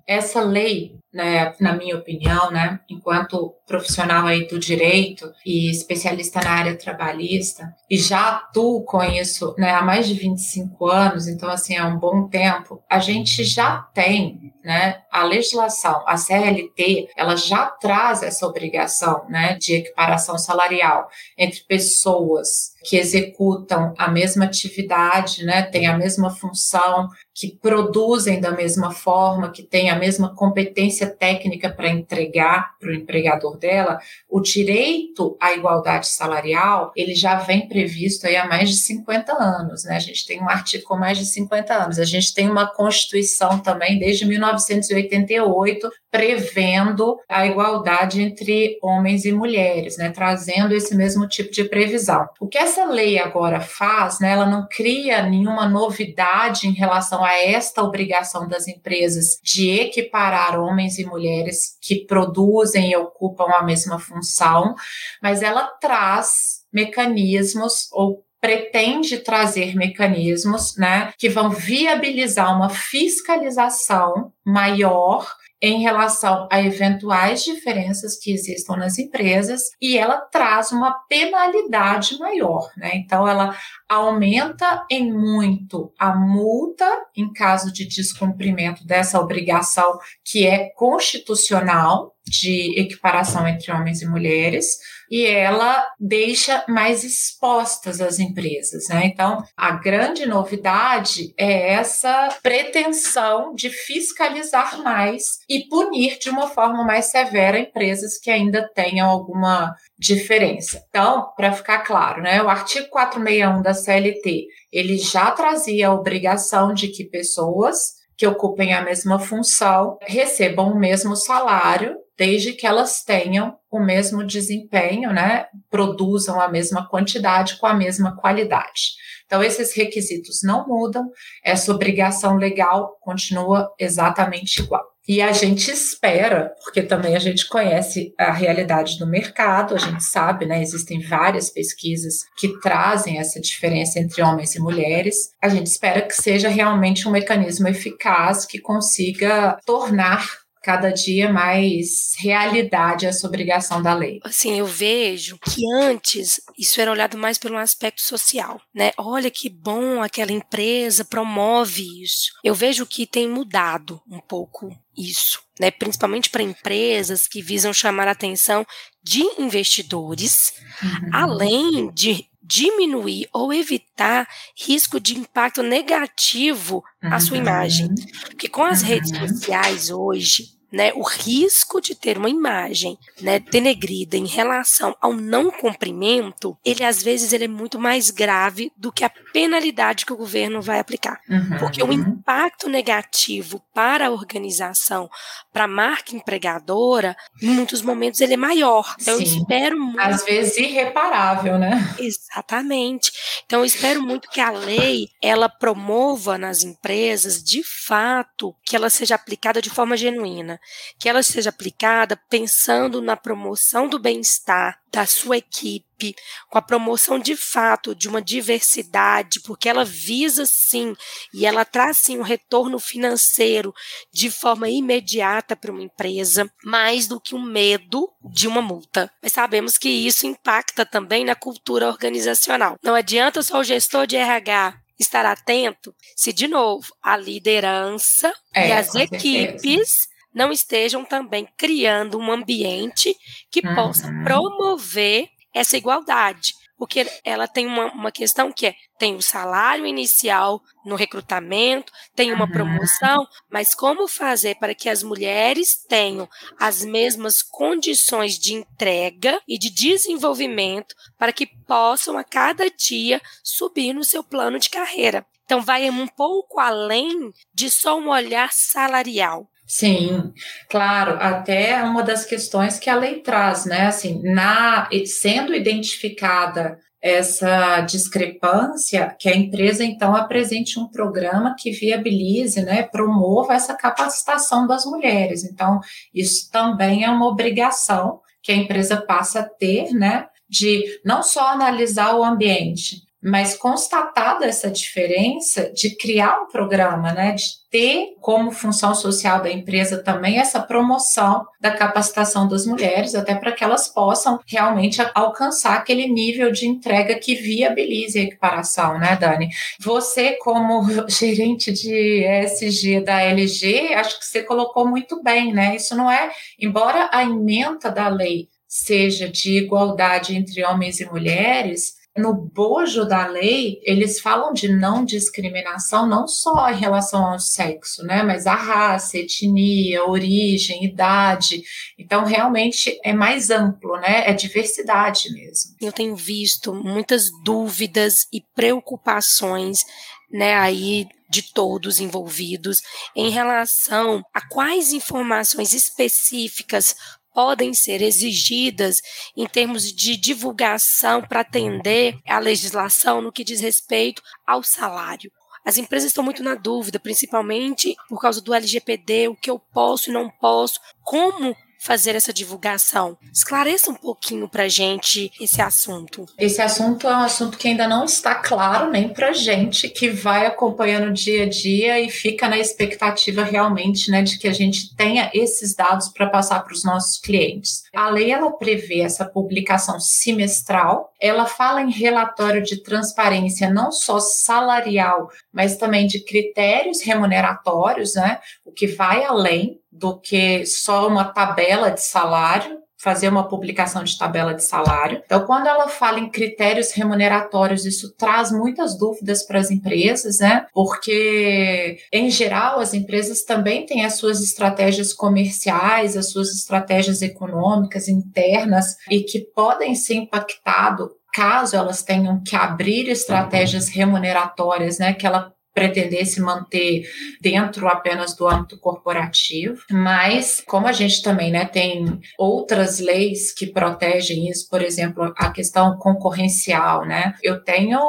Essa 0.08 0.42
lei 0.42 1.00
né, 1.15 1.53
na 1.62 1.74
minha 1.74 1.95
opinião, 1.95 2.51
né, 2.51 2.77
enquanto 2.89 3.55
profissional 3.65 4.27
aí 4.27 4.45
do 4.45 4.60
direito 4.60 5.31
e 5.45 5.72
especialista 5.72 6.41
na 6.41 6.51
área 6.51 6.77
trabalhista, 6.77 7.74
e 7.89 7.98
já 7.98 8.31
atuo 8.31 8.84
com 8.84 9.01
isso 9.01 9.55
né, 9.57 9.72
há 9.72 9.81
mais 9.81 10.07
de 10.07 10.13
25 10.13 10.88
anos, 10.88 11.27
então 11.29 11.50
assim, 11.50 11.75
é 11.75 11.84
um 11.84 11.98
bom 11.98 12.27
tempo, 12.27 12.84
a 12.89 13.00
gente 13.00 13.45
já 13.45 13.77
tem 13.93 14.53
né, 14.62 15.03
a 15.10 15.24
legislação, 15.24 16.03
a 16.05 16.17
CLT, 16.17 17.10
ela 17.15 17.38
já 17.38 17.67
traz 17.67 18.22
essa 18.22 18.45
obrigação 18.45 19.25
né, 19.29 19.55
de 19.55 19.75
equiparação 19.75 20.38
salarial 20.38 21.07
entre 21.38 21.62
pessoas 21.62 22.74
que 22.84 22.98
executam 22.98 23.93
a 23.98 24.10
mesma 24.10 24.45
atividade, 24.45 25.43
né, 25.43 25.62
têm 25.63 25.88
a 25.88 25.98
mesma 25.98 26.29
função, 26.29 27.07
que 27.34 27.51
produzem 27.62 28.39
da 28.39 28.51
mesma 28.51 28.91
forma, 28.91 29.51
que 29.51 29.62
têm 29.62 29.89
a 29.89 30.00
mesma 30.00 30.34
competência 30.34 31.05
técnica 31.08 31.70
para 31.70 31.90
entregar 31.90 32.78
para 32.80 32.90
o 32.90 32.94
empregador 32.94 33.58
dela, 33.58 34.00
o 34.30 34.40
direito 34.40 35.38
à 35.40 35.54
igualdade 35.54 36.08
salarial, 36.08 36.92
ele 36.96 37.16
já 37.16 37.36
vem 37.36 37.68
previsto 37.68 38.28
aí 38.28 38.36
há 38.36 38.48
mais 38.48 38.70
de 38.70 38.76
50 38.78 39.34
anos, 39.34 39.84
né? 39.84 39.96
A 39.96 40.00
gente 40.00 40.26
tem 40.26 40.42
um 40.42 40.50
artigo 40.50 40.84
com 40.86 40.98
mais 40.98 41.18
de 41.18 41.26
50 41.26 41.74
anos. 41.74 42.00
A 42.00 42.06
gente 42.06 42.34
tem 42.34 42.50
uma 42.50 42.68
Constituição 42.68 43.60
também 43.60 43.98
desde 44.00 44.26
1988 44.26 45.90
prevendo 46.15 47.17
a 47.27 47.45
igualdade 47.45 48.22
entre 48.22 48.79
homens 48.81 49.25
e 49.25 49.34
mulheres, 49.34 49.98
né? 49.98 50.12
Trazendo 50.12 50.74
esse 50.74 50.95
mesmo 50.95 51.27
tipo 51.27 51.51
de 51.51 51.65
previsão. 51.65 52.25
O 52.39 52.48
que 52.48 52.57
essa 52.57 52.86
lei 52.86 53.19
agora 53.19 53.60
faz, 53.60 54.22
né? 54.22 54.31
Ela 54.31 54.45
não 54.45 54.65
cria 54.65 55.24
nenhuma 55.24 55.67
novidade 55.67 56.69
em 56.69 56.72
relação 56.72 57.22
a 57.22 57.34
esta 57.34 57.84
obrigação 57.84 58.48
das 58.48 58.65
empresas 58.65 59.38
de 59.43 59.69
equiparar 59.72 60.57
homens 60.57 60.98
e 60.98 61.05
mulheres 61.05 61.77
que 61.81 62.05
produzem 62.05 62.91
e 62.91 62.95
ocupam 62.95 63.51
a 63.51 63.63
mesma 63.63 64.00
função, 64.00 64.74
mas 65.22 65.41
ela 65.41 65.63
traz 65.81 66.63
mecanismos 66.72 67.89
ou 67.91 68.24
pretende 68.39 69.17
trazer 69.17 69.75
mecanismos, 69.75 70.77
né, 70.77 71.12
que 71.17 71.27
vão 71.27 71.50
viabilizar 71.50 72.55
uma 72.55 72.69
fiscalização 72.69 74.31
maior 74.45 75.27
em 75.62 75.82
relação 75.82 76.48
a 76.52 76.62
eventuais 76.62 77.44
diferenças 77.44 78.18
que 78.18 78.32
existam 78.32 78.76
nas 78.76 79.00
empresas 79.00 79.62
e 79.82 79.98
ela 79.98 80.18
traz 80.18 80.72
uma 80.72 80.92
penalidade 81.08 82.18
maior, 82.20 82.70
né? 82.78 82.92
Então 82.96 83.28
ela 83.28 83.56
aumenta 83.90 84.86
em 84.90 85.12
muito 85.12 85.94
a 85.98 86.16
multa 86.16 86.86
em 87.16 87.32
caso 87.32 87.72
de 87.72 87.88
descumprimento 87.88 88.86
dessa 88.86 89.20
obrigação 89.20 89.98
que 90.24 90.46
é 90.46 90.70
constitucional 90.76 92.16
de 92.28 92.80
equiparação 92.80 93.48
entre 93.48 93.72
homens 93.72 94.02
e 94.02 94.08
mulheres 94.08 94.80
e 95.10 95.26
ela 95.26 95.88
deixa 96.00 96.64
mais 96.68 97.04
expostas 97.04 98.02
as 98.02 98.20
empresas, 98.20 98.88
né? 98.90 99.06
Então, 99.06 99.44
a 99.56 99.72
grande 99.74 100.26
novidade 100.26 101.34
é 101.38 101.74
essa 101.74 102.30
pretensão 102.42 103.54
de 103.54 103.70
fiscalizar 103.70 104.82
mais 104.82 105.40
e 105.50 105.68
punir 105.68 106.18
de 106.20 106.30
uma 106.30 106.48
forma 106.48 106.84
mais 106.84 107.06
severa 107.06 107.60
empresas 107.60 108.18
que 108.18 108.32
ainda 108.32 108.68
tenham 108.74 109.10
alguma 109.10 109.75
diferença. 109.98 110.84
Então, 110.90 111.32
para 111.36 111.52
ficar 111.52 111.80
claro, 111.80 112.22
né, 112.22 112.42
o 112.42 112.50
artigo 112.50 112.88
461 112.90 113.62
da 113.62 113.74
CLT, 113.74 114.48
ele 114.72 114.98
já 114.98 115.32
trazia 115.32 115.88
a 115.88 115.94
obrigação 115.94 116.74
de 116.74 116.88
que 116.90 117.04
pessoas 117.04 118.06
que 118.18 118.25
ocupem 118.25 118.74
a 118.74 118.82
mesma 118.82 119.20
função 119.20 119.98
recebam 120.02 120.72
o 120.72 120.80
mesmo 120.80 121.16
salário 121.16 121.98
desde 122.18 122.54
que 122.54 122.66
elas 122.66 123.04
tenham 123.04 123.58
o 123.70 123.80
mesmo 123.80 124.25
desempenho, 124.25 125.12
né? 125.12 125.48
Produzam 125.70 126.40
a 126.40 126.48
mesma 126.48 126.88
quantidade 126.88 127.58
com 127.58 127.66
a 127.68 127.74
mesma 127.74 128.16
qualidade. 128.16 128.94
Então, 129.25 129.44
esses 129.44 129.75
requisitos 129.75 130.42
não 130.44 130.68
mudam, 130.68 131.10
essa 131.44 131.74
obrigação 131.74 132.38
legal 132.38 132.98
continua 133.02 133.70
exatamente 133.78 134.62
igual. 134.62 134.95
E 135.08 135.22
a 135.22 135.32
gente 135.32 135.70
espera, 135.70 136.52
porque 136.64 136.82
também 136.82 137.16
a 137.16 137.20
gente 137.20 137.48
conhece 137.48 138.14
a 138.18 138.32
realidade 138.32 138.98
do 138.98 139.06
mercado, 139.06 139.76
a 139.76 139.78
gente 139.78 140.04
sabe, 140.04 140.46
né? 140.46 140.62
Existem 140.62 141.00
várias 141.00 141.50
pesquisas 141.50 142.26
que 142.38 142.60
trazem 142.60 143.20
essa 143.20 143.40
diferença 143.40 144.00
entre 144.00 144.22
homens 144.24 144.56
e 144.56 144.60
mulheres. 144.60 145.32
A 145.42 145.48
gente 145.48 145.68
espera 145.68 146.02
que 146.02 146.16
seja 146.16 146.50
realmente 146.50 147.08
um 147.08 147.12
mecanismo 147.12 147.68
eficaz 147.68 148.46
que 148.46 148.60
consiga 148.60 149.58
tornar 149.66 150.45
cada 150.65 150.89
dia 150.89 151.31
mais 151.31 152.15
realidade 152.17 153.05
essa 153.05 153.27
obrigação 153.27 153.84
da 153.84 153.93
lei. 153.93 154.19
Assim, 154.24 154.57
eu 154.57 154.65
vejo 154.65 155.38
que 155.38 155.62
antes 155.75 156.41
isso 156.57 156.81
era 156.81 156.89
olhado 156.89 157.19
mais 157.19 157.38
pelo 157.38 157.55
aspecto 157.55 158.01
social, 158.01 158.60
né? 158.74 158.91
Olha 158.98 159.29
que 159.29 159.48
bom 159.48 160.01
aquela 160.01 160.31
empresa 160.31 161.05
promove 161.05 161.84
isso. 162.01 162.31
Eu 162.43 162.55
vejo 162.55 162.84
que 162.88 163.05
tem 163.05 163.29
mudado 163.29 164.01
um 164.10 164.19
pouco 164.19 164.75
isso, 164.98 165.39
né? 165.60 165.69
Principalmente 165.69 166.31
para 166.31 166.41
empresas 166.41 167.27
que 167.27 167.43
visam 167.43 167.72
chamar 167.72 168.07
a 168.07 168.12
atenção 168.12 168.65
de 169.03 169.22
investidores, 169.38 170.51
uhum. 170.81 171.10
além 171.13 171.91
de 171.93 172.25
diminuir 172.41 173.27
ou 173.34 173.51
evitar 173.53 174.27
risco 174.55 175.00
de 175.00 175.17
impacto 175.17 175.63
negativo 175.63 176.84
à 177.01 177.19
sua 177.19 177.38
imagem. 177.38 177.88
Uhum. 177.88 177.95
Porque 178.25 178.48
com 178.48 178.63
as 178.63 178.81
redes 178.81 179.12
uhum. 179.12 179.27
sociais 179.27 179.89
hoje, 179.89 180.55
né, 180.75 180.91
o 180.94 181.03
risco 181.03 181.79
de 181.79 181.96
ter 181.96 182.17
uma 182.17 182.29
imagem 182.29 182.98
né, 183.22 183.39
denegrida 183.39 184.17
em 184.17 184.25
relação 184.25 184.94
ao 185.00 185.13
não 185.13 185.50
cumprimento, 185.50 186.58
ele 186.65 186.84
às 186.84 187.01
vezes 187.01 187.32
ele 187.32 187.46
é 187.46 187.48
muito 187.48 187.79
mais 187.79 188.10
grave 188.10 188.70
do 188.75 188.91
que 188.91 189.05
a 189.05 189.12
penalidade 189.32 190.05
que 190.05 190.12
o 190.12 190.17
governo 190.17 190.62
vai 190.62 190.77
aplicar. 190.77 191.22
Uhum. 191.29 191.58
Porque 191.60 191.82
o 191.82 191.94
impacto 191.94 192.67
negativo 192.67 193.63
para 193.74 194.08
a 194.08 194.12
organização, 194.12 195.10
para 195.53 195.63
a 195.63 195.67
marca 195.67 196.13
empregadora, 196.13 197.15
em 197.41 197.48
muitos 197.48 197.82
momentos 197.82 198.20
ele 198.20 198.34
é 198.34 198.38
maior. 198.38 198.96
Então 199.00 199.17
Sim. 199.17 199.24
eu 199.24 199.27
espero 199.29 199.79
muito. 199.79 200.01
Às 200.01 200.25
vezes 200.25 200.58
irreparável, 200.58 201.58
né? 201.58 201.96
Exatamente. 201.98 203.13
Então 203.46 203.60
eu 203.60 203.65
espero 203.65 204.01
muito 204.01 204.29
que 204.29 204.41
a 204.41 204.51
lei 204.51 205.08
ela 205.24 205.48
promova 205.48 206.38
nas 206.38 206.63
empresas, 206.65 207.41
de 207.41 207.63
fato, 207.63 208.53
que 208.65 208.75
ela 208.75 208.89
seja 208.89 209.15
aplicada 209.15 209.62
de 209.62 209.70
forma 209.70 209.96
genuína 209.96 210.60
que 211.00 211.10
ela 211.10 211.24
seja 211.24 211.50
aplicada 211.50 212.15
pensando 212.29 213.01
na 213.01 213.15
promoção 213.15 213.88
do 213.88 214.00
bem-estar 214.00 214.79
da 214.95 215.05
sua 215.05 215.38
equipe, 215.38 216.15
com 216.50 216.57
a 216.57 216.62
promoção 216.62 217.19
de 217.19 217.36
fato 217.36 217.93
de 217.93 218.07
uma 218.07 218.22
diversidade, 218.22 219.41
porque 219.41 219.67
ela 219.67 219.84
visa 219.84 220.45
sim 220.45 220.95
e 221.34 221.45
ela 221.45 221.65
traz 221.65 221.98
sim 221.98 222.17
um 222.17 222.22
retorno 222.22 222.79
financeiro 222.79 223.74
de 224.13 224.31
forma 224.31 224.69
imediata 224.69 225.53
para 225.53 225.72
uma 225.72 225.84
empresa, 225.84 226.50
mais 226.63 227.07
do 227.07 227.19
que 227.19 227.36
um 227.36 227.41
medo 227.41 228.10
de 228.24 228.48
uma 228.48 228.62
multa. 228.62 229.12
Mas 229.22 229.34
sabemos 229.34 229.77
que 229.77 229.89
isso 229.89 230.25
impacta 230.25 230.86
também 230.86 231.25
na 231.25 231.36
cultura 231.36 231.88
organizacional. 231.88 232.77
Não 232.81 232.95
adianta 232.95 233.43
só 233.43 233.60
o 233.60 233.63
gestor 233.63 234.07
de 234.07 234.15
RH 234.15 234.79
estar 234.98 235.25
atento 235.25 235.93
se, 236.15 236.31
de 236.31 236.48
novo, 236.48 236.95
a 237.03 237.17
liderança 237.17 238.34
é, 238.53 238.69
e 238.69 238.72
as 238.72 238.95
equipes 238.95 239.89
certeza 239.89 240.14
não 240.36 240.51
estejam 240.51 241.06
também 241.06 241.48
criando 241.58 242.20
um 242.20 242.30
ambiente 242.30 243.15
que 243.50 243.65
uhum. 243.65 243.74
possa 243.74 244.12
promover 244.24 245.30
essa 245.54 245.77
igualdade. 245.77 246.54
Porque 246.77 247.10
ela 247.24 247.48
tem 247.48 247.65
uma, 247.65 247.86
uma 247.94 248.12
questão 248.12 248.51
que 248.51 248.68
é: 248.68 248.75
tem 249.00 249.15
o 249.15 249.22
salário 249.22 249.86
inicial 249.86 250.62
no 250.86 250.96
recrutamento, 250.96 251.92
tem 252.13 252.34
uma 252.34 252.44
uhum. 252.44 252.51
promoção, 252.51 253.25
mas 253.50 253.74
como 253.74 254.10
fazer 254.10 254.56
para 254.56 254.75
que 254.75 254.89
as 254.89 255.01
mulheres 255.01 255.77
tenham 255.88 256.27
as 256.60 256.84
mesmas 256.84 257.42
condições 257.42 258.38
de 258.38 258.54
entrega 258.54 259.42
e 259.48 259.58
de 259.58 259.70
desenvolvimento 259.70 260.94
para 261.18 261.32
que 261.32 261.48
possam 261.48 262.18
a 262.18 262.25
cada 262.25 262.70
dia 262.70 263.22
subir 263.42 263.94
no 263.94 264.04
seu 264.04 264.22
plano 264.22 264.60
de 264.60 264.70
carreira? 264.70 265.25
Então, 265.46 265.62
vai 265.62 265.89
um 265.89 266.08
pouco 266.08 266.60
além 266.60 267.32
de 267.54 267.70
só 267.70 267.98
um 267.98 268.10
olhar 268.10 268.51
salarial. 268.51 269.50
Sim, 269.67 270.31
claro, 270.69 271.17
até 271.19 271.81
uma 271.84 272.03
das 272.03 272.24
questões 272.24 272.77
que 272.77 272.89
a 272.89 272.95
lei 272.95 273.22
traz, 273.22 273.65
né? 273.65 273.88
Assim, 273.88 274.22
na, 274.24 274.88
sendo 275.05 275.55
identificada 275.55 276.77
essa 277.01 277.81
discrepância, 277.81 279.15
que 279.19 279.29
a 279.29 279.36
empresa 279.36 279.84
então 279.84 280.15
apresente 280.15 280.79
um 280.79 280.88
programa 280.88 281.55
que 281.55 281.69
viabilize, 281.69 282.60
né, 282.63 282.81
promova 282.81 283.53
essa 283.53 283.75
capacitação 283.75 284.65
das 284.65 284.86
mulheres. 284.86 285.43
Então, 285.43 285.79
isso 286.12 286.50
também 286.51 287.03
é 287.03 287.10
uma 287.12 287.27
obrigação 287.27 288.22
que 288.41 288.51
a 288.51 288.55
empresa 288.55 288.98
passa 288.98 289.41
a 289.41 289.43
ter, 289.43 289.91
né, 289.93 290.25
de 290.50 291.00
não 291.05 291.22
só 291.22 291.50
analisar 291.50 292.15
o 292.15 292.24
ambiente, 292.24 293.03
mas 293.25 293.58
constatada 293.58 294.46
essa 294.46 294.70
diferença 294.70 295.72
de 295.74 295.96
criar 295.96 296.44
um 296.44 296.48
programa, 296.48 297.12
né, 297.12 297.32
de 297.32 297.44
ter 297.72 298.13
como 298.22 298.51
função 298.51 298.94
social 298.94 299.41
da 299.41 299.51
empresa 299.51 299.98
também 300.03 300.38
essa 300.38 300.62
promoção 300.62 301.44
da 301.60 301.72
capacitação 301.72 302.48
das 302.48 302.67
mulheres, 302.67 303.15
até 303.15 303.34
para 303.34 303.51
que 303.51 303.63
elas 303.63 303.88
possam 303.88 304.39
realmente 304.46 305.01
alcançar 305.15 305.75
aquele 305.75 306.08
nível 306.08 306.51
de 306.51 306.67
entrega 306.67 307.15
que 307.15 307.34
viabilize 307.34 308.20
a 308.20 308.24
equiparação, 308.24 309.00
né, 309.00 309.17
Dani? 309.20 309.50
Você, 309.79 310.34
como 310.34 310.84
gerente 311.10 311.74
de 311.74 312.24
ESG 312.24 313.01
da 313.01 313.22
LG, 313.22 313.96
acho 313.96 314.20
que 314.20 314.25
você 314.25 314.44
colocou 314.44 314.88
muito 314.88 315.24
bem, 315.24 315.51
né? 315.51 315.75
Isso 315.75 315.96
não 315.96 316.12
é, 316.12 316.29
embora 316.60 317.10
a 317.12 317.24
emenda 317.24 317.89
da 317.89 318.08
lei 318.08 318.50
seja 318.67 319.29
de 319.29 319.58
igualdade 319.58 320.36
entre 320.36 320.63
homens 320.63 321.00
e 321.00 321.05
mulheres, 321.05 321.94
no 322.17 322.34
bojo 322.34 323.03
da 323.03 323.27
lei, 323.27 323.81
eles 323.84 324.22
falam 324.22 324.53
de 324.53 324.69
não 324.69 325.03
discriminação 325.03 326.07
não 326.07 326.27
só 326.27 326.69
em 326.69 326.77
relação 326.77 327.25
ao 327.25 327.39
sexo, 327.39 328.03
né, 328.03 328.24
mas 328.24 328.48
a 328.48 328.55
raça, 328.55 329.17
etnia, 329.17 330.05
origem, 330.05 330.86
idade. 330.86 331.62
Então, 332.00 332.24
realmente 332.24 332.98
é 333.03 333.12
mais 333.12 333.50
amplo, 333.50 333.98
né, 333.98 334.29
é 334.29 334.34
diversidade 334.34 335.31
mesmo. 335.34 335.75
Eu 335.81 335.91
tenho 335.91 336.15
visto 336.15 336.74
muitas 336.74 337.29
dúvidas 337.43 338.27
e 338.31 338.41
preocupações, 338.55 339.84
né, 340.31 340.55
aí 340.55 341.07
de 341.29 341.41
todos 341.41 342.00
envolvidos 342.00 342.81
em 343.15 343.29
relação 343.29 344.24
a 344.34 344.48
quais 344.48 344.93
informações 344.93 345.74
específicas 345.74 346.95
podem 347.36 347.74
ser 347.74 348.01
exigidas 348.01 349.01
em 349.36 349.46
termos 349.46 349.92
de 349.92 350.15
divulgação 350.15 351.22
para 351.22 351.42
atender 351.42 352.18
à 352.25 352.39
legislação 352.39 353.22
no 353.22 353.32
que 353.32 353.44
diz 353.44 353.60
respeito 353.60 354.24
ao 354.48 354.63
salário. 354.63 355.30
As 355.65 355.77
empresas 355.77 356.12
estão 356.12 356.24
muito 356.24 356.42
na 356.42 356.56
dúvida, 356.56 356.98
principalmente 356.98 357.94
por 358.08 358.22
causa 358.22 358.39
do 358.39 358.54
LGPD, 358.54 359.27
o 359.27 359.36
que 359.36 359.50
eu 359.50 359.60
posso 359.60 360.10
e 360.10 360.13
não 360.13 360.30
posso, 360.30 360.80
como 361.04 361.58
fazer 361.86 362.15
essa 362.15 362.34
divulgação. 362.34 363.15
Esclareça 363.32 363.92
um 363.92 363.94
pouquinho 363.94 364.50
para 364.50 364.68
gente 364.68 365.32
esse 365.39 365.62
assunto. 365.62 366.25
Esse 366.36 366.60
assunto 366.60 367.08
é 367.08 367.15
um 367.15 367.22
assunto 367.22 367.60
que 367.60 367.68
ainda 367.68 367.88
não 367.88 368.06
está 368.06 368.34
claro 368.34 368.89
nem 368.89 369.10
para 369.10 369.34
gente 369.34 369.88
que 369.89 370.10
vai 370.10 370.48
acompanhando 370.48 371.13
dia 371.13 371.44
a 371.44 371.50
dia 371.50 372.01
e 372.01 372.10
fica 372.10 372.50
na 372.50 372.58
expectativa 372.58 373.44
realmente, 373.44 374.10
né, 374.10 374.24
de 374.24 374.39
que 374.39 374.48
a 374.48 374.54
gente 374.54 374.96
tenha 374.96 375.30
esses 375.32 375.75
dados 375.75 376.08
para 376.10 376.27
passar 376.27 376.62
para 376.63 376.74
os 376.74 376.84
nossos 376.84 377.22
clientes. 377.22 377.84
A 377.96 378.10
lei 378.10 378.32
ela 378.32 378.51
prevê 378.58 379.01
essa 379.01 379.24
publicação 379.24 380.00
semestral. 380.00 381.13
Ela 381.22 381.46
fala 381.46 381.84
em 381.84 381.92
relatório 381.92 382.63
de 382.63 382.82
transparência 382.82 383.70
não 383.70 383.92
só 383.92 384.20
salarial, 384.20 385.30
mas 385.54 385.77
também 385.77 386.08
de 386.08 386.24
critérios 386.24 387.04
remuneratórios, 387.04 388.15
né, 388.15 388.39
o 388.65 388.72
que 388.72 388.88
vai 388.88 389.24
além 389.24 389.80
do 389.98 390.20
que 390.20 390.66
só 390.66 391.08
uma 391.08 391.25
tabela 391.25 391.90
de 391.90 392.02
salário, 392.02 392.78
fazer 392.98 393.28
uma 393.28 393.48
publicação 393.48 394.04
de 394.04 394.18
tabela 394.18 394.54
de 394.54 394.64
salário. 394.64 395.22
Então, 395.24 395.46
quando 395.46 395.68
ela 395.68 395.88
fala 395.88 396.20
em 396.20 396.30
critérios 396.30 396.92
remuneratórios, 396.92 397.86
isso 397.86 398.16
traz 398.16 398.52
muitas 398.52 398.98
dúvidas 398.98 399.44
para 399.44 399.60
as 399.60 399.70
empresas, 399.70 400.40
né? 400.40 400.66
Porque, 400.74 402.00
em 402.12 402.32
geral, 402.32 402.80
as 402.80 402.96
empresas 402.96 403.44
também 403.44 403.86
têm 403.86 404.04
as 404.06 404.16
suas 404.16 404.42
estratégias 404.42 405.14
comerciais, 405.14 406.18
as 406.18 406.32
suas 406.32 406.50
estratégias 406.50 407.22
econômicas 407.22 408.08
internas 408.08 408.96
e 409.12 409.22
que 409.22 409.40
podem 409.40 409.94
ser 409.94 410.16
impactado 410.16 411.12
caso 411.36 411.75
elas 411.75 412.02
tenham 412.02 412.42
que 412.42 412.56
abrir 412.56 413.10
estratégias 413.10 413.90
remuneratórias, 413.90 415.00
né, 415.00 415.14
que 415.14 415.28
ela 415.28 415.52
pretender 415.75 416.25
se 416.25 416.39
manter 416.39 417.03
dentro 417.41 417.89
apenas 417.89 418.34
do 418.34 418.48
âmbito 418.48 418.79
corporativo, 418.79 419.84
mas 419.91 420.63
como 420.65 420.88
a 420.88 420.94
gente 420.94 421.22
também 421.22 421.51
né, 421.51 421.65
tem 421.65 422.22
outras 422.39 423.00
leis 423.00 423.51
que 423.51 423.67
protegem 423.67 424.50
isso, 424.50 424.70
por 424.70 424.82
exemplo, 424.82 425.34
a 425.38 425.51
questão 425.51 425.98
concorrencial, 425.98 427.05
né? 427.05 427.36
Eu 427.44 427.62
tenho 427.62 428.00